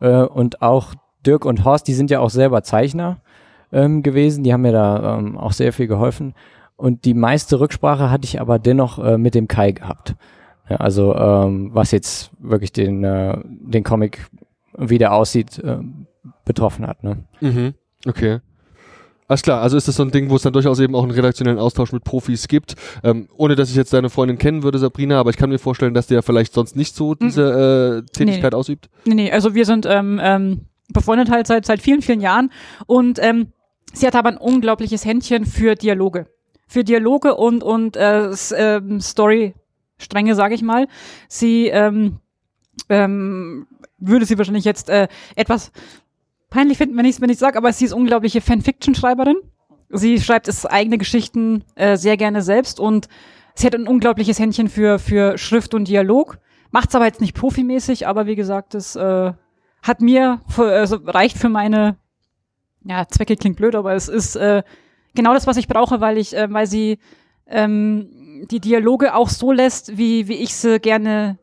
[0.02, 0.96] Äh, und auch
[1.26, 3.22] Dirk und Horst, die sind ja auch selber Zeichner
[3.72, 6.34] ähm, gewesen, die haben mir da ähm, auch sehr viel geholfen.
[6.76, 10.16] Und die meiste Rücksprache hatte ich aber dennoch äh, mit dem Kai gehabt.
[10.70, 14.30] Ja, also ähm, was jetzt wirklich den, äh, den Comic,
[14.78, 15.78] wie der aussieht, äh,
[16.44, 17.04] betroffen hat.
[17.04, 17.24] Ne?
[17.40, 17.74] Mhm.
[18.06, 18.40] Okay.
[19.28, 21.12] Alles klar, also ist das so ein Ding, wo es dann durchaus eben auch einen
[21.12, 22.76] redaktionellen Austausch mit Profis gibt.
[23.04, 25.96] Ähm, ohne dass ich jetzt deine Freundin kennen würde, Sabrina, aber ich kann mir vorstellen,
[25.96, 28.58] dass der vielleicht sonst nicht so diese äh, Tätigkeit nee.
[28.58, 28.90] ausübt.
[29.06, 32.52] Nee, nee, also wir sind ähm, ähm, befreundet halt seit, seit vielen, vielen Jahren
[32.86, 33.48] und ähm,
[33.94, 36.28] sie hat aber ein unglaubliches Händchen für Dialoge.
[36.68, 40.88] Für Dialoge und, und äh, ähm, Story-Stränge, sage ich mal.
[41.28, 42.18] Sie ähm,
[42.90, 43.68] ähm,
[43.98, 45.72] würde sie wahrscheinlich jetzt äh, etwas
[46.56, 49.36] peinlich finden, wenn ich es wenn ich sage, aber sie ist unglaubliche Fanfiction-Schreiberin.
[49.90, 53.10] Sie schreibt es eigene Geschichten äh, sehr gerne selbst und
[53.56, 56.40] sie hat ein unglaubliches Händchen für, für Schrift und Dialog.
[56.72, 59.34] Macht es aber jetzt nicht profimäßig, aber wie gesagt, es äh,
[59.84, 61.98] hat mir, also reicht für meine,
[62.86, 64.64] ja, Zwecke klingt blöd, aber es ist äh,
[65.14, 67.00] genau das, was ich brauche, weil ich, äh, weil sie
[67.48, 71.38] ähm, die Dialoge auch so lässt, wie, wie ich sie gerne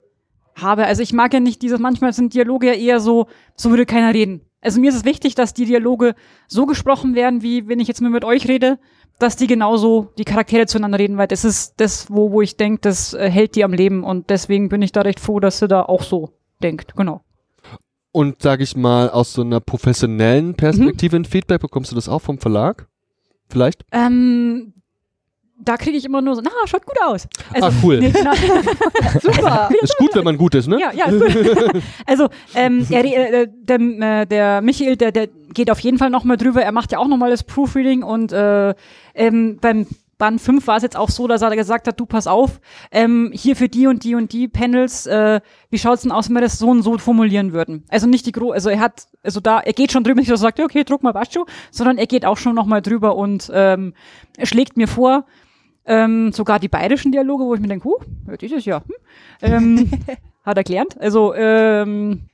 [0.56, 0.86] habe.
[0.86, 4.14] Also ich mag ja nicht dieses, manchmal sind Dialoge ja eher so, so würde keiner
[4.14, 4.40] reden.
[4.62, 6.14] Also mir ist es wichtig, dass die Dialoge
[6.46, 8.78] so gesprochen werden, wie wenn ich jetzt mal mit euch rede,
[9.18, 12.80] dass die genauso die Charaktere zueinander reden, weil das ist das, wo, wo ich denke,
[12.80, 15.68] das äh, hält die am Leben und deswegen bin ich da recht froh, dass sie
[15.68, 16.30] da auch so
[16.62, 17.22] denkt, genau.
[18.12, 21.22] Und sag ich mal, aus so einer professionellen Perspektive mhm.
[21.22, 22.86] ein Feedback, bekommst du das auch vom Verlag?
[23.48, 23.84] Vielleicht?
[23.90, 24.74] Ähm,
[25.58, 27.28] da kriege ich immer nur so, na, schaut gut aus.
[27.52, 28.00] Also, ah, cool.
[28.00, 28.32] Nee, genau.
[29.20, 29.68] Super.
[29.80, 30.78] ist gut, wenn man gut ist, ne?
[30.80, 31.06] Ja, ja.
[32.06, 36.36] Also, ähm, er, äh, der, äh, der Michael, der, der geht auf jeden Fall nochmal
[36.36, 36.62] drüber.
[36.62, 38.74] Er macht ja auch nochmal das Proofreading und äh,
[39.14, 39.86] ähm, beim
[40.22, 42.60] Band 5 war es jetzt auch so, dass er gesagt hat, du pass auf,
[42.92, 46.36] ähm, hier für die und die und die Panels, äh, wie schaut's denn aus, wenn
[46.36, 47.82] wir das so und so formulieren würden?
[47.88, 50.36] Also nicht die Gro also er hat, also da, er geht schon drüber, nicht so
[50.36, 53.94] sagt, okay, druck mal Bascho, sondern er geht auch schon nochmal drüber und ähm,
[54.44, 55.26] schlägt mir vor,
[55.86, 57.98] ähm, sogar die bayerischen Dialoge, wo ich mir denke, huh,
[58.40, 58.84] dieses Jahr.
[58.84, 58.94] Hm?
[59.42, 59.90] Ähm,
[60.44, 61.00] hat er gelernt.
[61.00, 62.28] Also, ähm,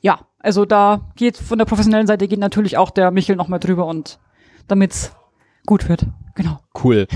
[0.00, 3.86] ja, also da geht von der professionellen Seite geht natürlich auch der Michel nochmal drüber
[3.86, 4.18] und
[4.68, 5.12] damit's
[5.66, 6.06] gut wird.
[6.34, 6.58] Genau.
[6.82, 7.06] Cool.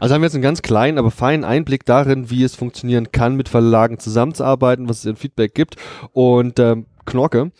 [0.00, 3.34] Also haben wir jetzt einen ganz kleinen, aber feinen Einblick darin, wie es funktionieren kann,
[3.34, 5.76] mit Verlagen zusammenzuarbeiten, was es in Feedback gibt.
[6.12, 7.50] Und ähm, Knorke.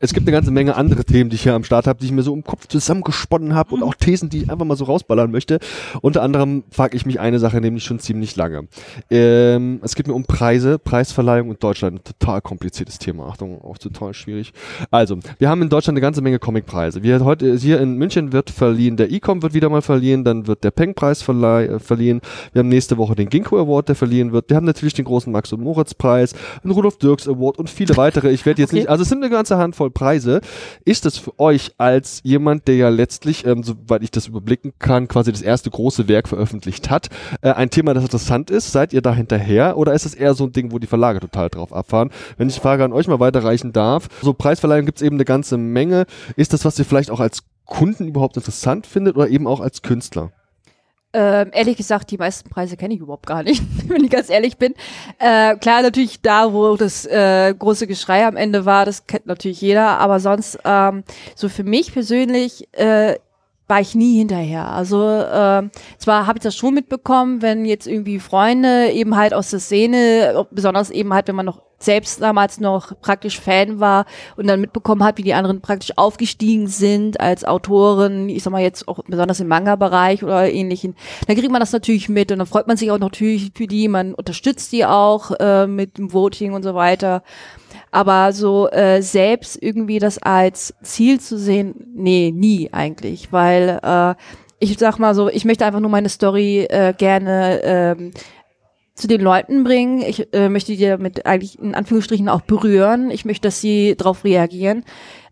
[0.00, 2.12] Es gibt eine ganze Menge andere Themen, die ich hier am Start habe, die ich
[2.12, 5.30] mir so im Kopf zusammengesponnen habe und auch Thesen, die ich einfach mal so rausballern
[5.30, 5.58] möchte.
[6.02, 8.68] Unter anderem frage ich mich eine Sache nämlich schon ziemlich lange.
[9.10, 12.00] Ähm, es geht mir um Preise, Preisverleihung in Deutschland.
[12.00, 13.28] Ein total kompliziertes Thema.
[13.28, 14.52] Achtung, auch total schwierig.
[14.90, 17.02] Also, wir haben in Deutschland eine ganze Menge Comicpreise.
[17.02, 20.64] Wir heute hier in München wird verliehen, der Ecom wird wieder mal verliehen, dann wird
[20.64, 22.20] der Peng-Preis äh, verliehen.
[22.52, 24.50] Wir haben nächste Woche den Ginkgo Award, der verliehen wird.
[24.50, 27.96] Wir haben natürlich den großen Max und Moritz Preis, den Rudolf Dirks Award und viele
[27.96, 28.30] weitere.
[28.30, 28.80] Ich werde jetzt okay.
[28.80, 30.40] nicht, also es sind eine ganze Handvoll Preise.
[30.84, 35.06] Ist es für euch als jemand, der ja letztlich, ähm, soweit ich das überblicken kann,
[35.06, 37.06] quasi das erste große Werk veröffentlicht hat,
[37.42, 38.72] äh, ein Thema, das interessant ist?
[38.72, 41.48] Seid ihr da hinterher oder ist es eher so ein Ding, wo die Verlage total
[41.48, 42.10] drauf abfahren?
[42.38, 45.24] Wenn ich die Frage an euch mal weiterreichen darf, so Preisverleihung gibt es eben eine
[45.24, 46.06] ganze Menge.
[46.34, 49.82] Ist das, was ihr vielleicht auch als Kunden überhaupt interessant findet oder eben auch als
[49.82, 50.32] Künstler?
[51.14, 54.58] Ähm, ehrlich gesagt, die meisten Preise kenne ich überhaupt gar nicht, wenn ich ganz ehrlich
[54.58, 54.74] bin.
[55.18, 59.60] Äh, klar, natürlich da, wo das äh, große Geschrei am Ende war, das kennt natürlich
[59.62, 61.04] jeder, aber sonst, ähm,
[61.34, 63.16] so für mich persönlich, äh,
[63.68, 64.68] war ich nie hinterher.
[64.68, 69.50] Also äh, zwar habe ich das schon mitbekommen, wenn jetzt irgendwie Freunde eben halt aus
[69.50, 74.04] der Szene, besonders eben halt, wenn man noch selbst damals noch praktisch Fan war
[74.36, 78.62] und dann mitbekommen hat, wie die anderen praktisch aufgestiegen sind als Autoren, ich sag mal
[78.62, 82.46] jetzt auch besonders im Manga-Bereich oder ähnlichen, dann kriegt man das natürlich mit und dann
[82.46, 86.52] freut man sich auch natürlich für die, man unterstützt die auch äh, mit dem Voting
[86.52, 87.22] und so weiter.
[87.90, 94.14] Aber so äh, selbst irgendwie das als Ziel zu sehen, nee, nie eigentlich, weil äh,
[94.60, 98.10] ich sag mal so, ich möchte einfach nur meine Story äh, gerne ähm,
[98.98, 100.02] zu den Leuten bringen.
[100.02, 103.10] Ich äh, möchte die damit eigentlich in Anführungsstrichen auch berühren.
[103.10, 104.84] Ich möchte, dass sie darauf reagieren.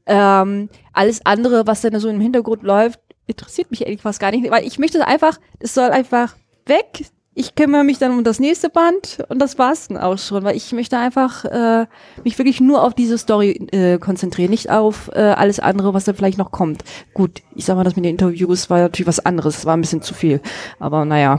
[0.07, 4.49] Ähm, alles andere, was dann so im Hintergrund läuft, interessiert mich ehrlich fast gar nicht,
[4.51, 6.37] weil ich möchte einfach, es soll einfach
[6.67, 7.07] weg
[7.39, 10.57] ich kümmere mich dann um das nächste Band und das war's dann auch schon, weil
[10.57, 11.87] ich möchte einfach äh,
[12.25, 16.15] mich wirklich nur auf diese Story äh, konzentrieren, nicht auf äh, alles andere, was da
[16.15, 16.83] vielleicht noch kommt.
[17.13, 20.01] Gut, ich sag mal, das mit den Interviews war natürlich was anderes, war ein bisschen
[20.01, 20.41] zu viel,
[20.81, 21.39] aber naja.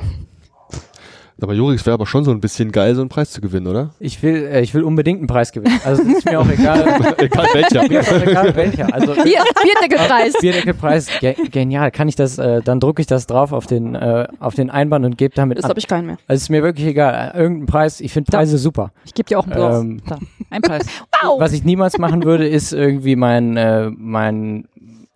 [1.40, 3.92] Aber Jorix wäre aber schon so ein bisschen geil, so einen Preis zu gewinnen, oder?
[4.00, 5.80] Ich will, äh, ich will unbedingt einen Preis gewinnen.
[5.86, 7.16] Also es ist mir auch egal.
[7.20, 7.88] egal welcher.
[7.88, 8.92] Mir ist auch egal welcher.
[8.94, 10.34] Also Bier, Bierdeckelpreis.
[10.42, 11.92] Bierdeckelpreis, ge genial.
[11.92, 15.06] Kann ich das, äh, dann drucke ich das drauf auf den, äh, auf den Einband
[15.06, 15.70] und gebe damit Das ab.
[15.72, 16.18] habe ich keinen mehr.
[16.28, 17.34] Also es ist mir wirklich egal.
[17.36, 18.02] Irgendein Preis.
[18.02, 18.40] Ich finde Da.
[18.40, 18.92] Preise super.
[19.06, 19.80] Ich gebe dir auch einen Preis.
[19.82, 20.18] Ähm, Da,
[20.50, 20.86] ein Preis.
[21.22, 21.40] Wow.
[21.40, 24.68] Was ich niemals machen würde, ist irgendwie mein, äh, mein,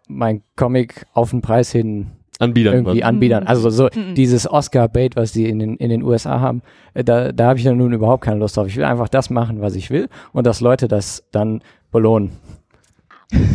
[0.08, 2.12] mein Comic auf den Preis hin
[2.42, 2.74] Anbietern.
[2.74, 3.08] irgendwie was.
[3.08, 3.48] anbiedern.
[3.48, 4.16] Also so Mhm.
[4.16, 6.62] dieses Oscar-Bait, was die in den, in den USA haben,
[6.94, 8.68] äh, da, da habe ich ja nun überhaupt keine Lust drauf.
[8.68, 11.62] Ich will einfach das machen, was ich will und dass Leute das dann
[11.92, 12.32] belohnen.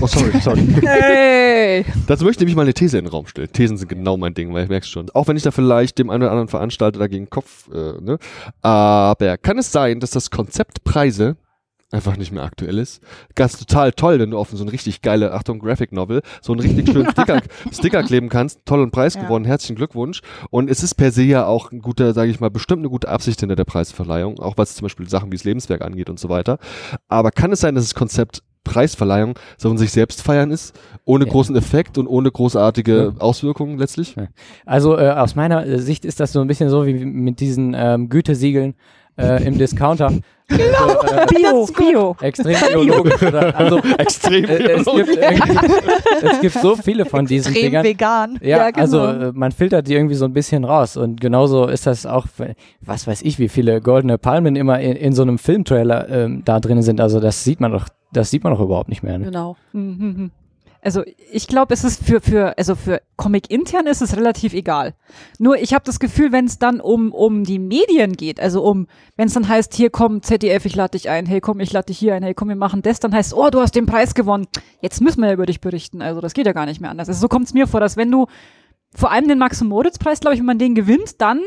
[0.01, 0.61] Oh, sorry, sorry.
[0.87, 1.85] Hey.
[2.07, 3.49] Dazu möchte ich nämlich mal eine These in den Raum stellen.
[3.53, 5.11] Thesen sind genau mein Ding, weil ich merk's schon.
[5.11, 8.19] Auch wenn ich da vielleicht dem einen oder anderen Veranstalter dagegen Kopf, äh, ne?
[8.63, 11.37] Aber kann es sein, dass das Konzept Preise
[11.97, 13.03] einfach nicht mehr aktuell ist?
[13.35, 16.61] Ganz total toll, wenn du auf so eine richtig geile, Achtung, Graphic Novel, so einen
[16.61, 17.43] richtig schönen Sticker,
[17.73, 18.61] Sticker kleben kannst.
[18.67, 19.23] Tollen Preis Ja.
[19.23, 20.21] gewonnen, herzlichen Glückwunsch.
[20.51, 23.09] Und es ist per se ja auch ein guter, sage ich mal, bestimmt eine gute
[23.09, 26.29] Absicht hinter der Preisverleihung, auch was zum Beispiel Sachen wie das Lebenswerk angeht und so
[26.29, 26.59] weiter.
[27.09, 31.25] Aber kann es sein, dass das Konzept Preisverleihung so von sich selbst feiern ist, ohne
[31.25, 31.31] Ja.
[31.31, 33.21] großen Effekt und ohne großartige Ja.
[33.21, 34.17] Auswirkungen letztlich?
[34.65, 37.75] Also äh, aus meiner äh, Sicht ist das so ein bisschen so wie mit diesen
[37.79, 38.75] ähm, Gütesiegeln
[39.19, 40.13] äh, im Discounter.
[40.49, 40.89] Genau.
[40.89, 42.17] So, äh, Bio, Bio.
[42.21, 43.21] extrem biologisch.
[43.21, 44.45] Oder, also Extrem.
[44.45, 45.19] äh, es, gibt irgendwie,
[46.23, 47.85] es gibt so viele von diesen Extrem Dingern.
[47.85, 48.39] vegan.
[48.43, 48.81] Ja, Ja, genau.
[48.81, 52.27] also äh, man filtert die irgendwie so ein bisschen raus und genauso ist das auch,
[52.81, 56.61] was weiß ich, wie viele goldene Palmen immer in, in so einem Filmtrailer ähm, da
[56.61, 57.01] drin sind.
[57.01, 59.19] Also das sieht man doch, das sieht man doch überhaupt nicht mehr.
[59.19, 59.25] Ne?
[59.25, 59.57] Genau.
[59.73, 60.31] Mhm.
[60.83, 61.03] Also
[61.33, 64.95] ich glaube, es ist für, für, also für Comic intern ist es relativ egal.
[65.39, 68.87] Nur ich habe das Gefühl, wenn es dann um, um die Medien geht, also um,
[69.17, 71.87] wenn es dann heißt, hier komm, ZDF, ich lade dich ein, hey komm, ich lade
[71.87, 74.15] dich hier ein, hey komm, wir machen das, dann heißt oh, du hast den Preis
[74.15, 74.47] gewonnen.
[74.81, 76.03] Jetzt müssen wir ja über dich berichten.
[76.03, 77.09] Also das geht ja gar nicht mehr anders.
[77.09, 78.27] Also so kommt es mir vor, dass wenn du
[78.95, 81.41] vor allem den Max- und Moritz-Preis, glaube ich, wenn man den gewinnt, dann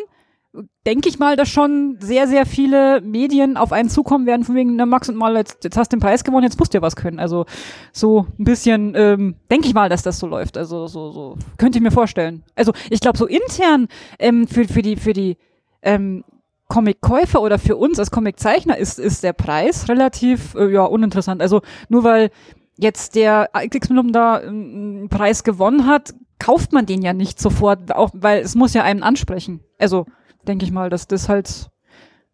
[0.86, 4.76] denke ich mal, dass schon sehr, sehr viele Medien auf einen zukommen werden, von wegen,
[4.76, 6.82] na Max und mal, jetzt, jetzt hast du den Preis gewonnen, jetzt musst du ja
[6.82, 7.20] was können.
[7.20, 7.46] Also
[7.92, 10.58] so ein bisschen, ähm, denke ich mal, dass das so läuft.
[10.58, 12.44] Also so, so könnte ich mir vorstellen.
[12.56, 13.88] Also ich glaube, so intern
[14.18, 15.38] ähm, für, für die, für die
[15.84, 16.24] ähm,
[16.68, 21.42] Comic-Käufer oder für uns als Comic-Zeichner ist, ist der Preis relativ äh, ja, uninteressant.
[21.42, 22.32] Also nur weil
[22.78, 27.94] jetzt der XX-Minimum da ähm, einen Preis gewonnen hat, kauft man den ja nicht sofort,
[27.94, 29.60] auch weil es muss ja einen ansprechen.
[29.78, 30.06] Also
[30.50, 31.70] denke ich mal, dass das halt,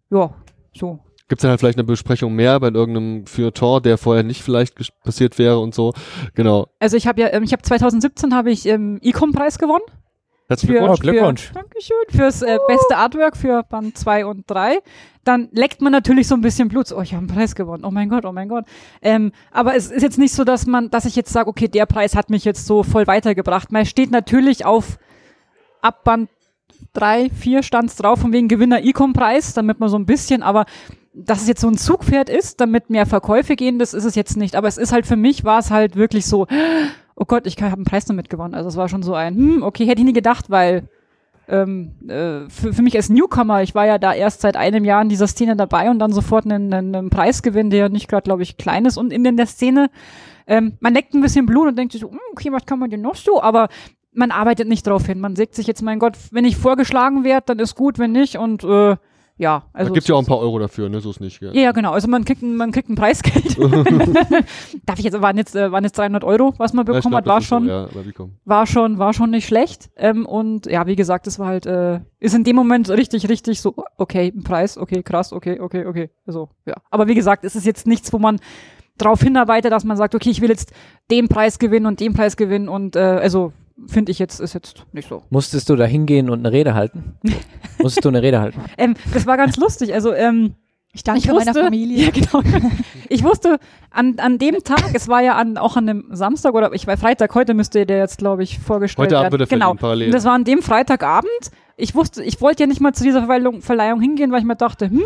[0.09, 0.33] ja,
[0.73, 0.99] so.
[1.27, 4.75] Gibt es dann halt vielleicht eine Besprechung mehr bei irgendeinem Feuilleton, der vorher nicht vielleicht
[5.03, 5.93] passiert wäre und so?
[6.35, 6.67] Genau.
[6.79, 9.83] Also ich habe ja, ähm, ich habe 2017 habe ich ähm, Ecom-Preis gewonnen.
[10.47, 10.99] Herzlichen Für, Glückwunsch.
[10.99, 11.41] Oh, Glückwunsch.
[11.47, 11.97] Für, Dankeschön.
[12.09, 14.79] Fürs äh, beste Artwork für Band 2 und 3.
[15.23, 16.91] Dann leckt man natürlich so ein bisschen Blut.
[16.91, 17.83] Oh, ich habe einen Preis gewonnen.
[17.83, 18.65] Oh mein Gott, oh mein Gott.
[19.01, 21.87] Ähm, aber es ist jetzt nicht so, dass man, dass ich jetzt sage, okay, der
[21.87, 23.71] Preis hat mich jetzt so voll weitergebracht.
[23.71, 24.99] Man steht natürlich auf
[25.81, 26.29] ab Band
[26.93, 30.65] 3, 4 stand's drauf, von wegen Gewinner Ecom-Preis, damit man so ein bisschen, aber
[31.15, 34.35] dass es jetzt so ein Zugpferd ist, damit mehr Verkäufe gehen, das ist es jetzt
[34.35, 34.55] nicht.
[34.55, 36.47] Aber es ist halt für mich, war es halt wirklich so,
[37.15, 38.53] oh Gott, ich habe einen Preis damit gewonnen.
[38.53, 40.89] Also es war schon so ein, hm, okay, hätte ich nie gedacht, weil
[41.47, 45.01] ähm, äh, für, für mich als Newcomer, ich war ja da erst seit einem Jahr
[45.01, 48.23] in dieser Szene dabei und dann sofort einen, einen, einen Preis gewinnen, der nicht gerade,
[48.23, 49.89] glaube ich, klein ist und in der Szene.
[50.47, 52.89] Ähm, man leckt ein bisschen Blut und denkt sich so, hm, okay, was kann man
[52.89, 53.41] denn noch so?
[53.41, 53.69] Aber
[54.15, 55.19] man arbeitet nicht drauf hin.
[55.19, 58.37] Man sagt sich jetzt, mein Gott, wenn ich vorgeschlagen werde, dann ist gut, wenn nicht.
[58.37, 58.95] Und äh,
[59.37, 59.89] ja, also.
[59.89, 61.01] da gibt ja auch ein paar Euro dafür, ne?
[61.01, 61.41] So ist nicht.
[61.41, 61.53] Gell?
[61.53, 61.91] Ja, ja, genau.
[61.91, 63.57] Also man kriegt, ein- man kriegt ein Preisgeld.
[64.85, 67.17] Darf ich jetzt, waren jetzt, äh, waren jetzt 300 Euro, was man Ja, bekommen glaub,
[67.17, 67.89] hat, war ist so, schon, ja,
[68.45, 69.89] war schon, war schon nicht schlecht.
[69.97, 73.59] Ähm, und ja, wie gesagt, das war halt, äh, ist in dem Moment richtig, richtig
[73.59, 76.09] so, okay, ein Preis, okay, krass, okay, okay, okay.
[76.25, 76.75] Also, ja.
[76.89, 78.39] Aber wie gesagt, es ist jetzt nichts, wo man
[78.97, 80.71] drauf hinarbeitet, dass man sagt, okay, ich will jetzt
[81.11, 83.51] den Preis gewinnen und den Preis gewinnen und äh, also
[83.87, 85.23] finde ich jetzt, ist jetzt nicht so.
[85.29, 87.15] Musstest du da hingehen und eine Rede halten?
[87.79, 88.59] Musstest du eine Rede halten?
[88.77, 89.93] Ähm, das war ganz lustig.
[89.93, 90.55] Also, ähm,
[90.93, 92.05] Ich danke ich meiner wusste, Familie.
[92.05, 92.41] Ja, genau.
[93.09, 93.59] Ich wusste
[93.91, 96.97] an, an dem Tag, es war ja an, auch an einem Samstag oder ich war
[96.97, 99.39] Freitag, heute müsste der jetzt, glaube ich, vorgestellt Heute Abend werden.
[99.39, 99.73] wird er genau.
[99.73, 100.07] parallel.
[100.07, 101.29] Und das war an dem Freitagabend.
[101.77, 104.55] Ich wusste, ich wollte ja nicht mal zu dieser Verleihung, Verleihung hingehen, weil ich mir
[104.55, 105.03] dachte, hm,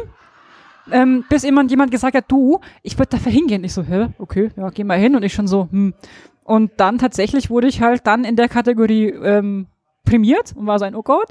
[0.92, 3.64] ähm, bis jemand, jemand gesagt hat, du, ich würde dafür hingehen.
[3.64, 5.16] Ich so, hä, okay, ja, geh mal hin.
[5.16, 5.94] Und ich schon so, hm.
[6.50, 9.68] Und dann tatsächlich wurde ich halt dann in der Kategorie ähm,
[10.04, 11.30] prämiert und war so ein, oh Gott.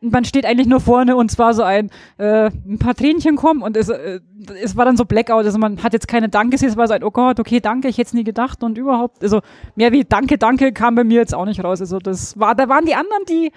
[0.00, 3.76] man steht eigentlich nur vorne und zwar so ein, äh, ein paar Tränchen kommen und
[3.76, 4.20] es, äh,
[4.62, 7.02] es war dann so Blackout, also man hat jetzt keine Dankes, es war so ein,
[7.02, 9.40] oh Gott, okay, danke, ich hätte es nie gedacht und überhaupt, also
[9.74, 11.80] mehr wie Danke, danke kam bei mir jetzt auch nicht raus.
[11.80, 13.50] Also das war, da waren die anderen, die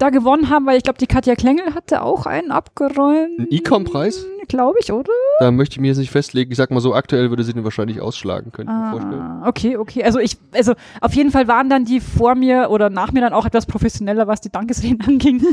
[0.00, 3.38] da gewonnen haben, weil ich glaube, die Katja Klengel hatte auch einen abgeräumt.
[3.38, 4.24] Ein E-Com-Preis?
[4.48, 5.12] Glaube ich, oder?
[5.38, 6.50] Da möchte ich mir jetzt nicht festlegen.
[6.50, 9.20] Ich sag mal so, aktuell würde sie den wahrscheinlich ausschlagen, könnte ich mir vorstellen.
[9.20, 10.02] Ah, okay, okay.
[10.02, 13.32] Also ich, also auf jeden Fall waren dann die vor mir oder nach mir dann
[13.32, 15.44] auch etwas professioneller, was die Dankesreden anging.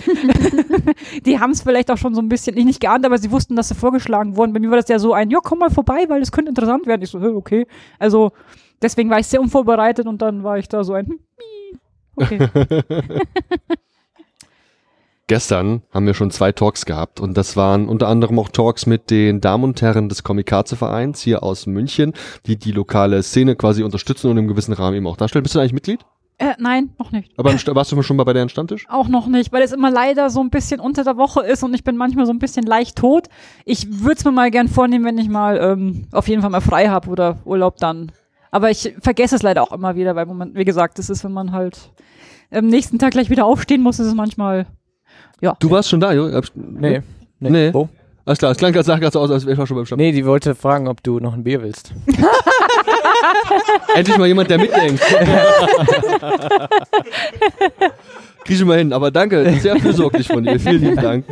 [1.25, 3.55] die haben es vielleicht auch schon so ein bisschen, ich nicht geahnt, aber sie wussten,
[3.55, 4.53] dass sie vorgeschlagen wurden.
[4.53, 6.87] Bei mir war das ja so ein, ja, komm mal vorbei, weil das könnte interessant
[6.87, 7.01] werden.
[7.03, 7.67] Ich so, okay.
[7.99, 8.31] Also
[8.81, 11.79] deswegen war ich sehr unvorbereitet und dann war ich da so ein, hm,
[12.15, 12.49] okay.
[15.29, 19.11] Gestern haben wir schon zwei Talks gehabt und das waren unter anderem auch Talks mit
[19.11, 22.13] den Damen und Herren des Komikaze-Vereins hier aus München,
[22.45, 25.43] die die lokale Szene quasi unterstützen und im gewissen Rahmen eben auch darstellen.
[25.43, 26.05] Bist du eigentlich Mitglied?
[26.37, 27.33] Äh, nein, noch nicht.
[27.37, 28.85] Aber warst du schon mal bei deren Stammtisch?
[28.89, 31.73] Auch noch nicht, weil es immer leider so ein bisschen unter der Woche ist und
[31.73, 33.27] ich bin manchmal so ein bisschen leicht tot.
[33.65, 36.61] Ich würde es mir mal gern vornehmen, wenn ich mal ähm, auf jeden Fall mal
[36.61, 38.11] frei habe oder Urlaub dann.
[38.51, 41.33] Aber ich vergesse es leider auch immer wieder, weil, man, wie gesagt, das ist, wenn
[41.33, 41.91] man halt
[42.51, 44.67] am nächsten Tag gleich wieder aufstehen muss, ist es manchmal
[45.41, 45.55] ja.
[45.59, 46.27] Du warst schon da, Jo?
[46.55, 47.01] Nee.
[47.39, 47.49] Nee.
[47.49, 47.73] nee.
[47.73, 47.89] Wo?
[48.25, 49.99] Alles klar, es klang gerade so aus, als wäre ich schon beim Stamm.
[49.99, 51.93] Nee, die wollte fragen, ob du noch ein Bier willst.
[53.95, 55.01] Endlich mal jemand, der mitdenkt.
[58.43, 60.59] Krieg ich mal hin, aber danke, sehr fürsorglich von dir.
[60.59, 61.25] Vielen lieben Dank.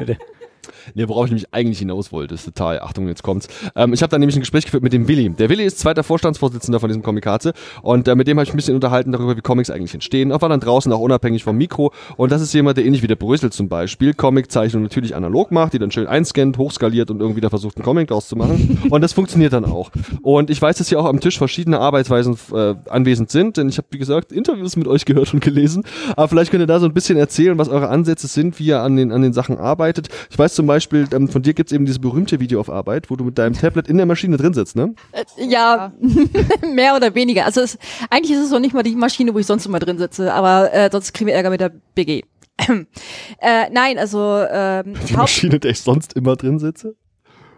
[0.93, 3.47] Nee, worauf ich nämlich eigentlich hinaus wollte, ist total, Achtung, jetzt kommt's.
[3.75, 5.29] Ähm, ich habe da nämlich ein Gespräch geführt mit dem Willi.
[5.29, 8.55] Der Willi ist zweiter Vorstandsvorsitzender von diesem Komikaze und äh, mit dem habe ich ein
[8.55, 10.31] bisschen unterhalten darüber, wie Comics eigentlich entstehen.
[10.31, 13.07] Auch war dann draußen auch unabhängig vom Mikro und das ist jemand, der ähnlich wie
[13.07, 17.41] der Brösel zum Beispiel Comiczeichnung natürlich analog macht, die dann schön einscannt, hochskaliert und irgendwie
[17.41, 19.91] da versucht, einen Comic draus zu machen und das funktioniert dann auch.
[20.21, 23.77] Und ich weiß, dass hier auch am Tisch verschiedene Arbeitsweisen äh, anwesend sind, denn ich
[23.77, 25.83] habe, wie gesagt, Interviews mit euch gehört und gelesen,
[26.15, 28.81] aber vielleicht könnt ihr da so ein bisschen erzählen, was eure Ansätze sind, wie ihr
[28.81, 30.09] an den, an den Sachen arbeitet.
[30.29, 33.09] Ich weiß zum Beispiel, ähm, von dir gibt es eben dieses berühmte Video auf Arbeit,
[33.09, 34.93] wo du mit deinem Tablet in der Maschine drin sitzt, ne?
[35.11, 35.93] Äh, ja,
[36.73, 37.45] mehr oder weniger.
[37.45, 37.78] Also es,
[38.09, 40.73] eigentlich ist es noch nicht mal die Maschine, wo ich sonst immer drin sitze, aber
[40.73, 42.23] äh, sonst kriegen wir Ärger mit der BG.
[42.67, 46.95] äh, nein, also ähm, die Maschine, der ich sonst immer drin sitze?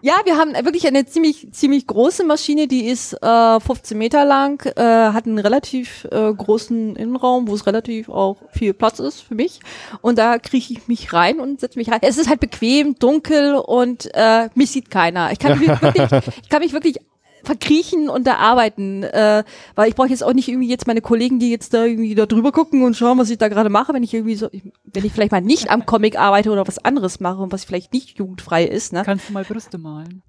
[0.01, 4.63] Ja, wir haben wirklich eine ziemlich ziemlich große Maschine, die ist äh, 15 Meter lang,
[4.75, 9.35] äh, hat einen relativ äh, großen Innenraum, wo es relativ auch viel Platz ist für
[9.35, 9.59] mich.
[10.01, 11.99] Und da kriege ich mich rein und setze mich rein.
[12.03, 15.31] Es ist halt bequem, dunkel und äh, mich sieht keiner.
[15.31, 16.11] Ich kann mich wirklich,
[16.43, 16.97] ich kann mich wirklich
[17.43, 19.43] verkriechen und da arbeiten, äh,
[19.75, 22.25] weil ich brauche jetzt auch nicht irgendwie jetzt meine Kollegen, die jetzt da irgendwie da
[22.25, 24.49] drüber gucken und schauen, was ich da gerade mache, wenn ich irgendwie so,
[24.83, 27.93] wenn ich vielleicht mal nicht am Comic arbeite oder was anderes mache und was vielleicht
[27.93, 28.93] nicht jugendfrei ist.
[28.93, 29.03] Ne?
[29.05, 30.23] Kannst du mal Brüste malen?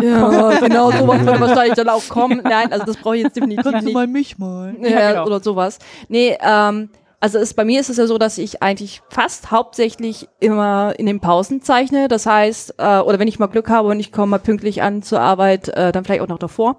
[0.00, 2.40] Ja, genau, sowas wird wahrscheinlich dann auch kommen.
[2.42, 3.84] Nein, also das brauche ich jetzt definitiv Kannst nicht.
[3.84, 4.82] Kannst du mal mich malen?
[4.82, 5.26] Ja, ja genau.
[5.26, 5.78] oder sowas.
[6.08, 6.90] Nee, ähm,
[7.24, 11.06] also ist, bei mir ist es ja so, dass ich eigentlich fast hauptsächlich immer in
[11.06, 12.06] den Pausen zeichne.
[12.06, 15.02] Das heißt, äh, oder wenn ich mal Glück habe und ich komme mal pünktlich an
[15.02, 16.76] zur Arbeit, äh, dann vielleicht auch noch davor.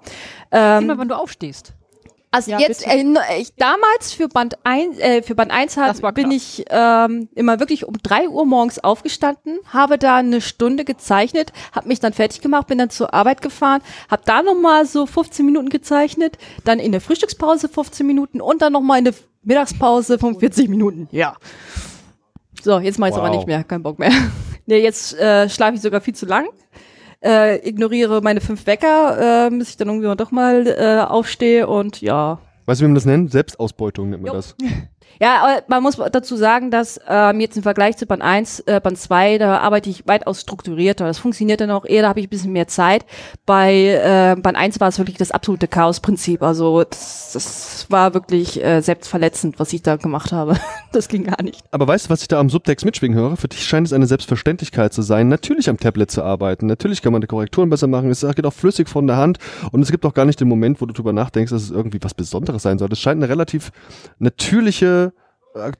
[0.52, 1.72] Ähm, immer wenn du aufstehst.
[2.30, 3.02] Also ja, jetzt, äh,
[3.38, 7.84] ich, damals für Band 1, äh, für Band 1 hat, bin ich ähm, immer wirklich
[7.84, 12.68] um drei Uhr morgens aufgestanden, habe da eine Stunde gezeichnet, habe mich dann fertig gemacht,
[12.68, 17.00] bin dann zur Arbeit gefahren, habe da nochmal so 15 Minuten gezeichnet, dann in der
[17.00, 19.14] Frühstückspause 15 Minuten und dann nochmal in der
[19.46, 21.08] Mittagspause von 40 Minuten.
[21.12, 21.36] Ja.
[22.62, 23.24] So, jetzt mache ich wow.
[23.24, 24.10] aber nicht mehr, kein Bock mehr.
[24.66, 26.46] nee, jetzt äh, schlafe ich sogar viel zu lang.
[27.24, 32.00] Äh, ignoriere meine fünf Wecker, äh, bis ich dann irgendwie doch mal äh, aufstehe und
[32.00, 32.38] ja.
[32.66, 33.30] Weißt du, wie man das nennt?
[33.30, 34.36] Selbstausbeutung nennt man jo.
[34.36, 34.56] das.
[35.20, 38.98] Ja, man muss dazu sagen, dass ähm, jetzt im Vergleich zu Band 1, äh, Band
[38.98, 41.06] 2, da arbeite ich weitaus strukturierter.
[41.06, 43.06] Das funktioniert dann auch eher, da habe ich ein bisschen mehr Zeit.
[43.46, 46.42] Bei äh, Band 1 war es wirklich das absolute Chaosprinzip.
[46.42, 50.58] Also das, das war wirklich äh, selbstverletzend, was ich da gemacht habe.
[50.92, 51.62] das ging gar nicht.
[51.70, 53.36] Aber weißt du, was ich da am Subtext mitschwingen höre?
[53.36, 56.66] Für dich scheint es eine Selbstverständlichkeit zu sein, natürlich am Tablet zu arbeiten.
[56.66, 58.10] Natürlich kann man die Korrekturen besser machen.
[58.10, 59.38] Es geht auch flüssig von der Hand.
[59.72, 61.98] Und es gibt auch gar nicht den Moment, wo du drüber nachdenkst, dass es irgendwie
[62.02, 62.88] was Besonderes sein soll.
[62.92, 63.70] Es scheint eine relativ
[64.18, 65.05] natürliche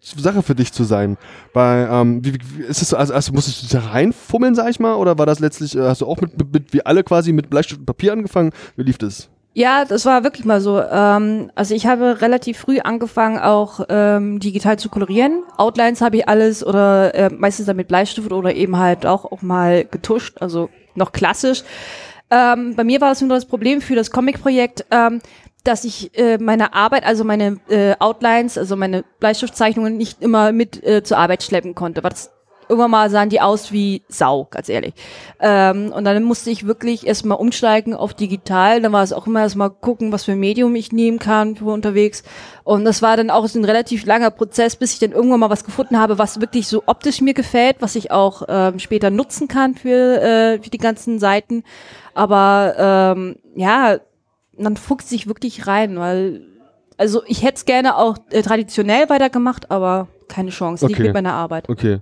[0.00, 1.16] Sache für dich zu sein.
[1.52, 4.94] Bei, ähm, wie, wie ist es, also, also musstest du da reinfummeln, sag ich mal,
[4.94, 7.50] oder war das letztlich, äh, hast du auch mit, mit, mit wie alle quasi mit
[7.50, 8.50] Bleistift und Papier angefangen?
[8.76, 9.28] Wie lief das?
[9.58, 10.82] Ja, das war wirklich mal so.
[10.82, 15.44] Ähm, also ich habe relativ früh angefangen, auch ähm, digital zu kolorieren.
[15.56, 19.40] Outlines habe ich alles oder äh, meistens dann mit Bleistift oder eben halt auch, auch
[19.40, 21.64] mal getuscht, also noch klassisch.
[22.30, 24.84] Ähm, bei mir war das nur das Problem für das Comic-Projekt.
[24.90, 25.20] Ähm,
[25.66, 30.84] dass ich äh, meine Arbeit, also meine äh, Outlines, also meine Bleistiftzeichnungen nicht immer mit
[30.84, 32.02] äh, zur Arbeit schleppen konnte.
[32.04, 32.30] Was
[32.68, 34.94] irgendwann mal sahen die aus wie Sau, ganz ehrlich.
[35.40, 38.80] Ähm, und dann musste ich wirklich erstmal umsteigen auf digital.
[38.80, 41.66] Dann war es auch immer erstmal gucken, was für ein Medium ich nehmen kann für
[41.66, 42.22] unterwegs.
[42.64, 45.50] Und das war dann auch so ein relativ langer Prozess, bis ich dann irgendwann mal
[45.50, 49.48] was gefunden habe, was wirklich so optisch mir gefällt, was ich auch ähm, später nutzen
[49.48, 51.62] kann für, äh, für die ganzen Seiten.
[52.14, 53.98] Aber ähm, ja,
[54.58, 56.42] man fuchst sich wirklich rein, weil
[56.96, 60.84] also ich hätte es gerne auch äh, traditionell weitergemacht, aber keine Chance.
[60.84, 60.94] Okay.
[60.94, 61.68] Liegt mit meiner Arbeit.
[61.68, 61.98] Okay.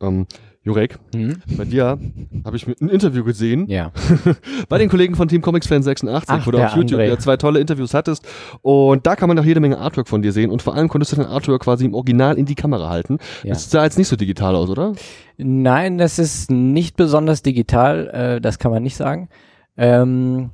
[0.00, 0.26] Ähm,
[0.62, 1.40] Jurek, Hm?
[1.56, 1.98] bei dir
[2.44, 3.92] habe ich ein Interview gesehen Ja.
[4.68, 7.38] bei den Kollegen von Team Comics Fan 86, Ach, wo du auf YouTube ja zwei
[7.38, 8.26] tolle Interviews hattest.
[8.60, 10.50] Und da kann man auch jede Menge Artwork von dir sehen.
[10.50, 13.16] Und vor allem konntest du dein Artwork quasi im Original in die Kamera halten.
[13.42, 13.54] Ja.
[13.54, 14.92] Das sah jetzt nicht so digital aus, oder?
[15.38, 19.30] Nein, das ist nicht besonders digital, äh, das kann man nicht sagen.
[19.78, 20.50] Ähm,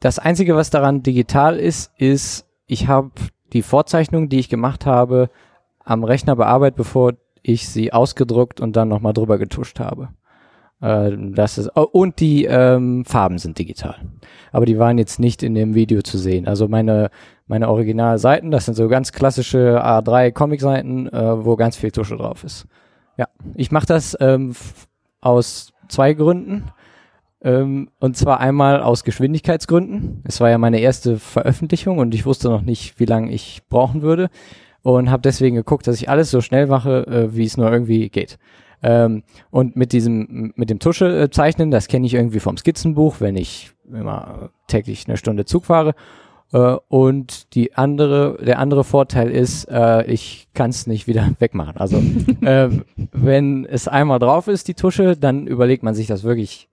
[0.00, 3.10] das Einzige, was daran digital ist, ist, ich habe
[3.52, 5.28] die Vorzeichnung, die ich gemacht habe,
[5.84, 10.08] am Rechner bearbeitet, bevor ich sie ausgedruckt und dann nochmal drüber getuscht habe.
[10.80, 13.96] Äh, das ist, oh, und die ähm, Farben sind digital.
[14.52, 16.46] Aber die waren jetzt nicht in dem Video zu sehen.
[16.48, 17.10] Also meine,
[17.46, 22.44] meine Originalseiten, das sind so ganz klassische A3 Comic-Seiten, äh, wo ganz viel Tusche drauf
[22.44, 22.66] ist.
[23.16, 24.54] Ja, ich mache das ähm,
[25.20, 26.70] aus zwei Gründen.
[27.42, 30.22] Ähm, und zwar einmal aus Geschwindigkeitsgründen.
[30.24, 34.02] Es war ja meine erste Veröffentlichung und ich wusste noch nicht, wie lange ich brauchen
[34.02, 34.28] würde.
[34.82, 38.08] Und habe deswegen geguckt, dass ich alles so schnell mache, äh, wie es nur irgendwie
[38.08, 38.38] geht.
[38.82, 43.16] Ähm, und mit diesem, mit dem Tusche äh, zeichnen, das kenne ich irgendwie vom Skizzenbuch,
[43.20, 45.94] wenn ich immer täglich eine Stunde Zug fahre.
[46.52, 51.76] Äh, und die andere, der andere Vorteil ist, äh, ich kann es nicht wieder wegmachen.
[51.76, 51.98] Also
[52.40, 52.70] äh,
[53.12, 56.68] wenn es einmal drauf ist, die Tusche, dann überlegt man sich das wirklich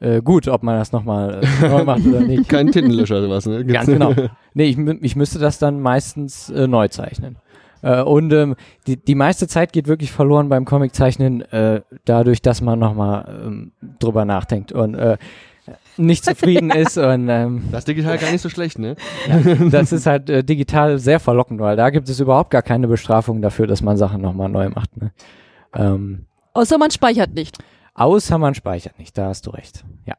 [0.00, 2.48] äh, gut, ob man das nochmal äh, neu macht oder nicht.
[2.48, 3.64] Kein Tintenlöscher oder was, ne?
[3.64, 4.14] Ganz genau.
[4.54, 7.36] Nee, ich, ich müsste das dann meistens äh, neu zeichnen.
[7.82, 12.60] Äh, und ähm, die, die meiste Zeit geht wirklich verloren beim Comiczeichnen, äh, dadurch, dass
[12.60, 15.16] man nochmal ähm, drüber nachdenkt und äh,
[15.96, 16.96] nicht zufrieden ist.
[16.98, 18.96] Und ähm, Das ist digital gar nicht so schlecht, ne?
[19.70, 23.42] das ist halt äh, digital sehr verlockend, weil da gibt es überhaupt gar keine Bestrafung
[23.42, 24.96] dafür, dass man Sachen nochmal neu macht.
[24.96, 25.12] Ne?
[25.74, 26.24] Ähm,
[26.54, 27.58] Außer man speichert nicht.
[27.98, 29.84] Außer man speichert nicht, da hast du recht.
[30.06, 30.14] Ja.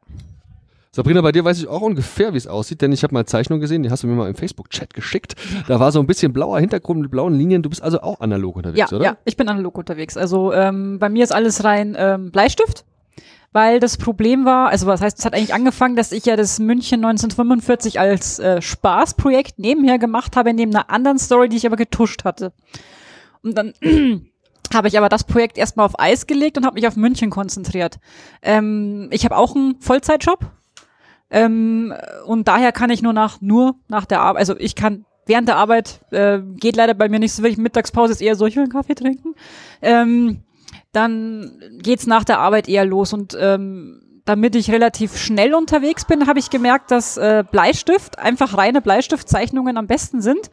[0.92, 3.60] Sabrina, bei dir weiß ich auch ungefähr, wie es aussieht, denn ich habe mal Zeichnung
[3.60, 5.36] gesehen, die hast du mir mal im Facebook-Chat geschickt.
[5.68, 7.62] Da war so ein bisschen blauer Hintergrund mit blauen Linien.
[7.62, 9.06] Du bist also auch analog unterwegs, Ja, oder?
[9.06, 10.18] ja, ich bin analog unterwegs.
[10.18, 12.86] Also ähm, bei mir ist alles rein ähm, Bleistift,
[13.52, 16.58] weil das Problem war, also was heißt, es hat eigentlich angefangen, dass ich ja das
[16.60, 21.76] München 1945 als äh, Spaßprojekt nebenher gemacht habe, neben einer anderen Story, die ich aber
[21.78, 22.52] getuscht hatte.
[23.44, 23.74] Und dann
[24.74, 28.00] habe ich aber das Projekt erstmal auf Eis gelegt und habe mich auf München konzentriert.
[28.42, 30.40] Ähm, ich habe auch einen Vollzeitjob.
[31.32, 31.94] Ähm,
[32.26, 35.58] und daher kann ich nur nach, nur nach der Arbeit, also ich kann während der
[35.58, 38.64] Arbeit, äh, geht leider bei mir nicht so wirklich, Mittagspause ist eher so, ich will
[38.64, 39.36] einen Kaffee trinken.
[39.82, 40.42] Ähm,
[40.92, 46.28] dann geht's nach der Arbeit eher los und ähm, damit ich relativ schnell unterwegs bin,
[46.28, 50.52] habe ich gemerkt, dass äh, Bleistift, einfach reine Bleistiftzeichnungen am besten sind.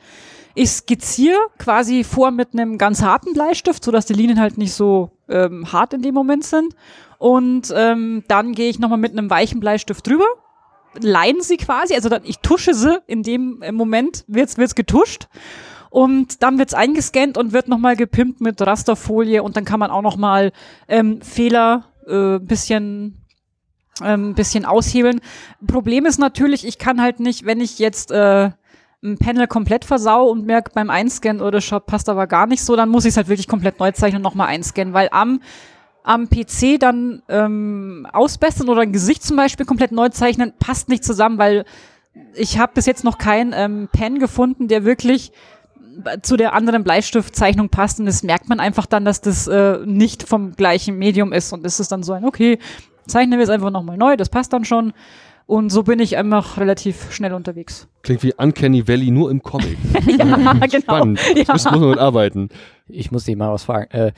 [0.59, 5.11] Ich skizziere quasi vor mit einem ganz harten Bleistift, sodass die Linien halt nicht so
[5.29, 6.75] ähm, hart in dem Moment sind.
[7.19, 10.25] Und ähm, dann gehe ich nochmal mit einem weichen Bleistift drüber,
[10.99, 15.29] leihen sie quasi, also dann, ich tusche sie, in dem äh, Moment wird's, wird's getuscht.
[15.91, 20.03] Und dann wird's eingescannt und wird nochmal gepimpt mit Rasterfolie und dann kann man auch
[20.03, 20.53] nochmal
[20.89, 23.27] ähm, Fehler äh, bisschen
[24.03, 25.21] ähm, bisschen aushebeln.
[25.67, 28.51] Problem ist natürlich, ich kann halt nicht, wenn ich jetzt äh,
[29.07, 32.77] ein Panel komplett versau und merke beim Einscannen oder Shop passt aber gar nicht so,
[32.77, 35.41] dann muss ich es halt wirklich komplett neu zeichnen und nochmal einscannen, weil am
[36.03, 41.03] am PC dann ähm, ausbessern oder ein Gesicht zum Beispiel komplett neu zeichnen, passt nicht
[41.03, 41.65] zusammen, weil
[42.35, 45.33] ich habe bis jetzt noch keinen ähm, Pen gefunden, der wirklich
[46.23, 50.23] zu der anderen Bleistiftzeichnung passt und das merkt man einfach dann, dass das äh, nicht
[50.23, 52.59] vom gleichen Medium ist und es ist dann so ein, okay,
[53.09, 54.93] zeichnen wir es einfach nochmal neu, das passt dann schon
[55.47, 57.89] und so bin ich einfach relativ schnell unterwegs.
[58.03, 59.79] Klingt wie Uncanny Valley nur im Comic.
[60.19, 60.81] ja, genau.
[60.81, 61.21] Spannend.
[61.47, 62.49] Das muss man mit arbeiten.
[62.89, 63.91] Ich muss dich mal was fragen.
[63.93, 64.13] Äh,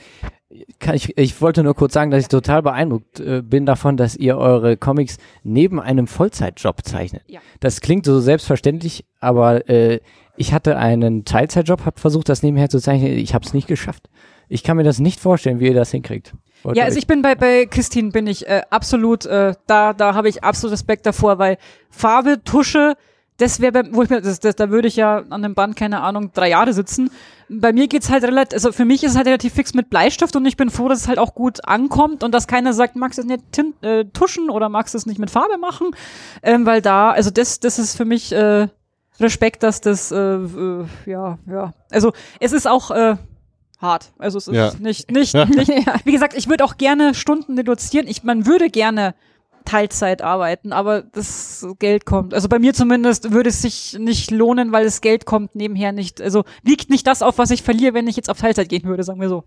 [0.79, 4.15] kann ich, ich wollte nur kurz sagen, dass ich total beeindruckt äh, bin davon, dass
[4.15, 7.21] ihr eure Comics neben einem Vollzeitjob zeichnet.
[7.27, 7.39] Ja.
[7.59, 9.99] Das klingt so selbstverständlich, aber äh,
[10.35, 13.11] ich hatte einen Teilzeitjob, habe versucht, das nebenher zu zeichnen.
[13.11, 14.09] Ich habe es nicht geschafft.
[14.47, 16.33] Ich kann mir das nicht vorstellen, wie ihr das hinkriegt.
[16.63, 20.13] Wollt Ja, also ich bin bei, bei Christine bin ich äh, absolut, äh, da, da
[20.13, 21.57] habe ich absolut Respekt davor, weil
[21.89, 22.95] Farbe, Tusche,
[23.39, 26.01] das wäre, wo ich mir, das, das, da würde ich ja an dem Band, keine
[26.01, 27.09] Ahnung, drei Jahre sitzen.
[27.47, 30.35] Bei mir geht's halt relativ, also für mich ist es halt relativ fix mit Bleistift
[30.35, 33.17] und ich bin froh, dass es halt auch gut ankommt und dass keiner sagt, magst
[33.17, 35.91] du es nicht tint, äh, tuschen oder magst du es nicht mit Farbe machen,
[36.43, 38.67] ähm, weil da, also das, das ist für mich äh,
[39.21, 43.15] Respekt, dass das, äh, äh, ja, ja, also es ist auch, äh,
[43.79, 44.11] hart.
[44.17, 44.71] Also es ist ja.
[44.79, 45.69] nicht, nicht, nicht.
[46.05, 48.07] Wie gesagt, ich würde auch gerne Stunden reduzieren.
[48.07, 49.15] Ich, man würde gerne
[49.65, 52.33] Teilzeit arbeiten, aber das Geld kommt.
[52.33, 56.21] Also bei mir zumindest würde es sich nicht lohnen, weil das Geld kommt nebenher nicht.
[56.21, 59.03] Also wiegt nicht das auf, was ich verliere, wenn ich jetzt auf Teilzeit gehen würde,
[59.03, 59.43] sagen wir so.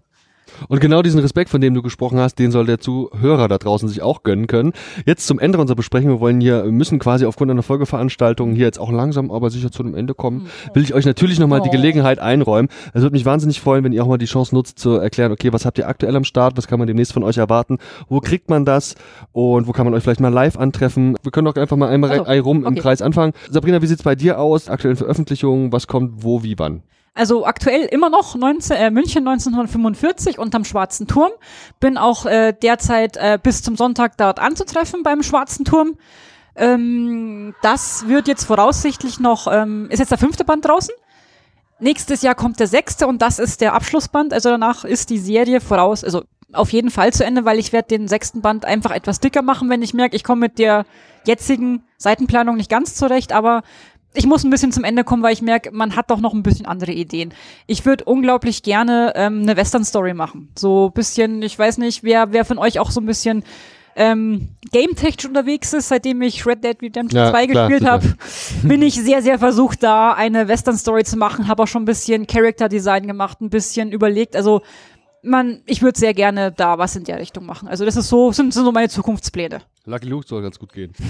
[0.69, 3.89] Und genau diesen Respekt, von dem du gesprochen hast, den soll der Zuhörer da draußen
[3.89, 4.73] sich auch gönnen können.
[5.07, 6.11] Jetzt zum Ende unserer Besprechung.
[6.11, 9.83] Wir wollen hier, müssen quasi aufgrund einer Folgeveranstaltung hier jetzt auch langsam, aber sicher zu
[9.83, 10.43] einem Ende kommen.
[10.43, 10.75] Mhm.
[10.75, 11.65] Will ich euch natürlich nochmal oh.
[11.65, 12.69] die Gelegenheit einräumen.
[12.95, 15.53] Es würde mich wahnsinnig freuen, wenn ihr auch mal die Chance nutzt, zu erklären, okay,
[15.53, 16.57] was habt ihr aktuell am Start?
[16.57, 17.79] Was kann man demnächst von euch erwarten?
[18.09, 18.95] Wo kriegt man das?
[19.33, 21.17] Und wo kann man euch vielleicht mal live antreffen?
[21.23, 22.69] Wir können doch einfach mal einmal also, rum okay.
[22.69, 23.33] im Kreis anfangen.
[23.51, 24.69] Sabrina, wie sieht's bei dir aus?
[24.69, 25.73] Aktuellen Veröffentlichungen?
[25.73, 26.83] Was kommt wo, wie, wann?
[27.15, 31.31] Also aktuell immer noch 19, äh, München 1945 unterm Schwarzen Turm.
[31.79, 35.99] Bin auch äh, derzeit äh, bis zum Sonntag dort anzutreffen beim Schwarzen Turm.
[36.57, 40.95] Ähm, das wird jetzt voraussichtlich noch, ähm, ist jetzt der fünfte Band draußen.
[41.81, 44.33] Nächstes Jahr kommt der sechste und das ist der Abschlussband.
[44.33, 47.89] Also danach ist die Serie voraus, also auf jeden Fall zu Ende, weil ich werde
[47.89, 50.85] den sechsten Band einfach etwas dicker machen, wenn ich merke, ich komme mit der
[51.25, 53.63] jetzigen Seitenplanung nicht ganz zurecht, aber
[54.15, 56.43] ich muss ein bisschen zum Ende kommen, weil ich merke, man hat doch noch ein
[56.43, 57.33] bisschen andere Ideen.
[57.67, 60.51] Ich würde unglaublich gerne ähm, eine Western-Story machen.
[60.57, 63.45] So bisschen, ich weiß nicht, wer, wer von euch auch so ein bisschen
[63.95, 68.15] ähm, game-technisch unterwegs ist, seitdem ich Red Dead Redemption ja, 2 klar, gespielt habe,
[68.63, 72.27] bin ich sehr, sehr versucht, da eine Western-Story zu machen, habe auch schon ein bisschen
[72.27, 74.37] Character-Design gemacht, ein bisschen überlegt.
[74.37, 74.63] Also
[75.23, 77.69] man, ich würde sehr gerne da was in der Richtung machen.
[77.69, 79.61] Also das ist so, sind, sind so meine Zukunftspläne.
[79.85, 80.93] Lucky Luke soll ganz gut gehen.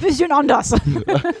[0.00, 0.74] Bisschen anders.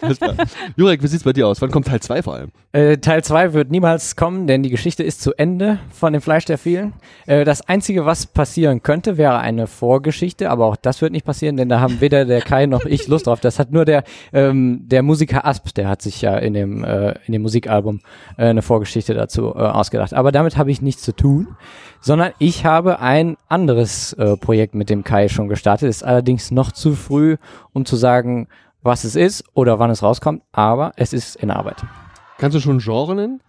[0.76, 1.60] Jurek, wie sieht's bei dir aus?
[1.60, 2.52] Wann kommt Teil 2 vor allem?
[2.70, 6.44] Äh, Teil 2 wird niemals kommen, denn die Geschichte ist zu Ende von dem Fleisch
[6.44, 6.92] der vielen.
[7.26, 11.56] Äh, das Einzige, was passieren könnte, wäre eine Vorgeschichte, aber auch das wird nicht passieren,
[11.56, 13.40] denn da haben weder der Kai noch ich Lust drauf.
[13.40, 17.16] Das hat nur der, ähm, der Musiker Asp, der hat sich ja in dem, äh,
[17.26, 18.02] in dem Musikalbum
[18.36, 20.14] äh, eine Vorgeschichte dazu äh, ausgedacht.
[20.14, 21.48] Aber damit habe ich nichts zu tun
[22.00, 25.88] sondern ich habe ein anderes äh, Projekt mit dem Kai schon gestartet.
[25.88, 27.36] Ist allerdings noch zu früh,
[27.72, 28.48] um zu sagen,
[28.82, 31.84] was es ist oder wann es rauskommt, aber es ist in Arbeit.
[32.38, 33.40] Kannst du schon Genre nennen?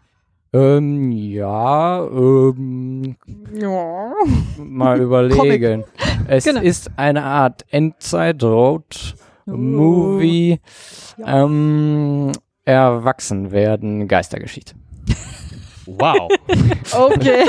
[0.51, 3.15] Ähm, ja, ähm,
[3.53, 4.11] ja.
[4.57, 5.83] mal überlegen.
[6.27, 6.61] es genau.
[6.61, 10.57] ist eine Art Endzeit-Road-Movie, uh,
[11.21, 11.43] ja.
[11.43, 12.31] ähm,
[12.65, 14.73] Erwachsen werden Geistergeschichte.
[15.97, 16.29] Wow.
[16.93, 17.45] okay.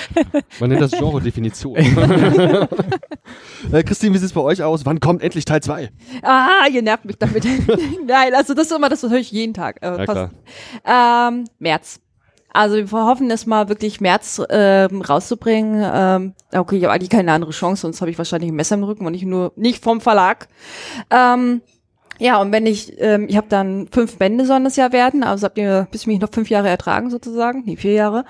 [0.60, 1.76] Man nennt das Genre-Definition.
[3.72, 4.86] äh, Christine, wie sieht es bei euch aus?
[4.86, 5.90] Wann kommt endlich Teil 2?
[6.22, 7.44] Ah, ihr nervt mich damit.
[8.06, 9.82] Nein, also das ist immer, das höre ich jeden Tag.
[9.82, 10.30] Äh, ja,
[11.28, 12.00] ähm, März.
[12.52, 15.82] Also wir hoffen es mal wirklich März ähm, rauszubringen.
[15.92, 18.84] Ähm, okay, ich habe eigentlich keine andere Chance, sonst habe ich wahrscheinlich ein Messer im
[18.84, 20.48] Rücken und nicht nur nicht vom Verlag.
[21.10, 21.62] Ähm,
[22.22, 25.44] ja, und wenn ich, ähm, ich habe dann fünf Bände sollen das Jahr werden, also
[25.44, 28.24] habt ihr bis mich noch fünf Jahre ertragen sozusagen, nee, vier Jahre.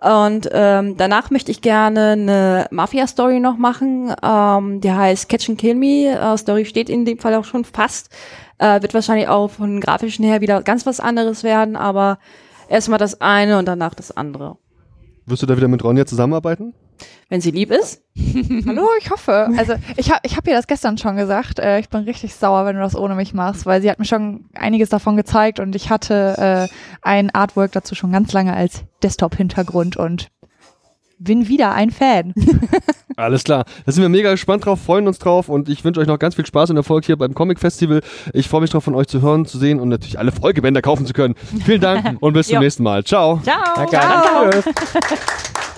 [0.00, 5.58] Und ähm, danach möchte ich gerne eine Mafia-Story noch machen, ähm, die heißt Catch and
[5.58, 6.06] Kill Me.
[6.06, 8.10] Äh, Story steht in dem Fall auch schon fast.
[8.58, 12.18] Äh, wird wahrscheinlich auch von grafischen her wieder ganz was anderes werden, aber
[12.68, 14.56] erstmal das eine und danach das andere.
[15.26, 16.74] Wirst du da wieder mit Ronja zusammenarbeiten?
[17.28, 18.02] wenn sie lieb ist.
[18.66, 19.48] Hallo, ich hoffe.
[19.56, 21.58] Also ich habe ich hab ihr das gestern schon gesagt.
[21.58, 24.04] Äh, ich bin richtig sauer, wenn du das ohne mich machst, weil sie hat mir
[24.04, 28.84] schon einiges davon gezeigt und ich hatte äh, ein Artwork dazu schon ganz lange als
[29.02, 30.28] Desktop-Hintergrund und
[31.22, 32.34] bin wieder ein Fan.
[33.16, 33.64] Alles klar.
[33.84, 36.34] Da sind wir mega gespannt drauf, freuen uns drauf und ich wünsche euch noch ganz
[36.34, 38.00] viel Spaß und Erfolg hier beim Comic Festival.
[38.32, 41.06] Ich freue mich drauf, von euch zu hören, zu sehen und natürlich alle Folgebänder kaufen
[41.06, 41.34] zu können.
[41.64, 43.04] Vielen Dank und bis zum nächsten Mal.
[43.04, 43.40] Ciao.
[43.42, 43.58] Ciao.
[43.76, 43.96] Danke.
[43.96, 44.72] Ciao.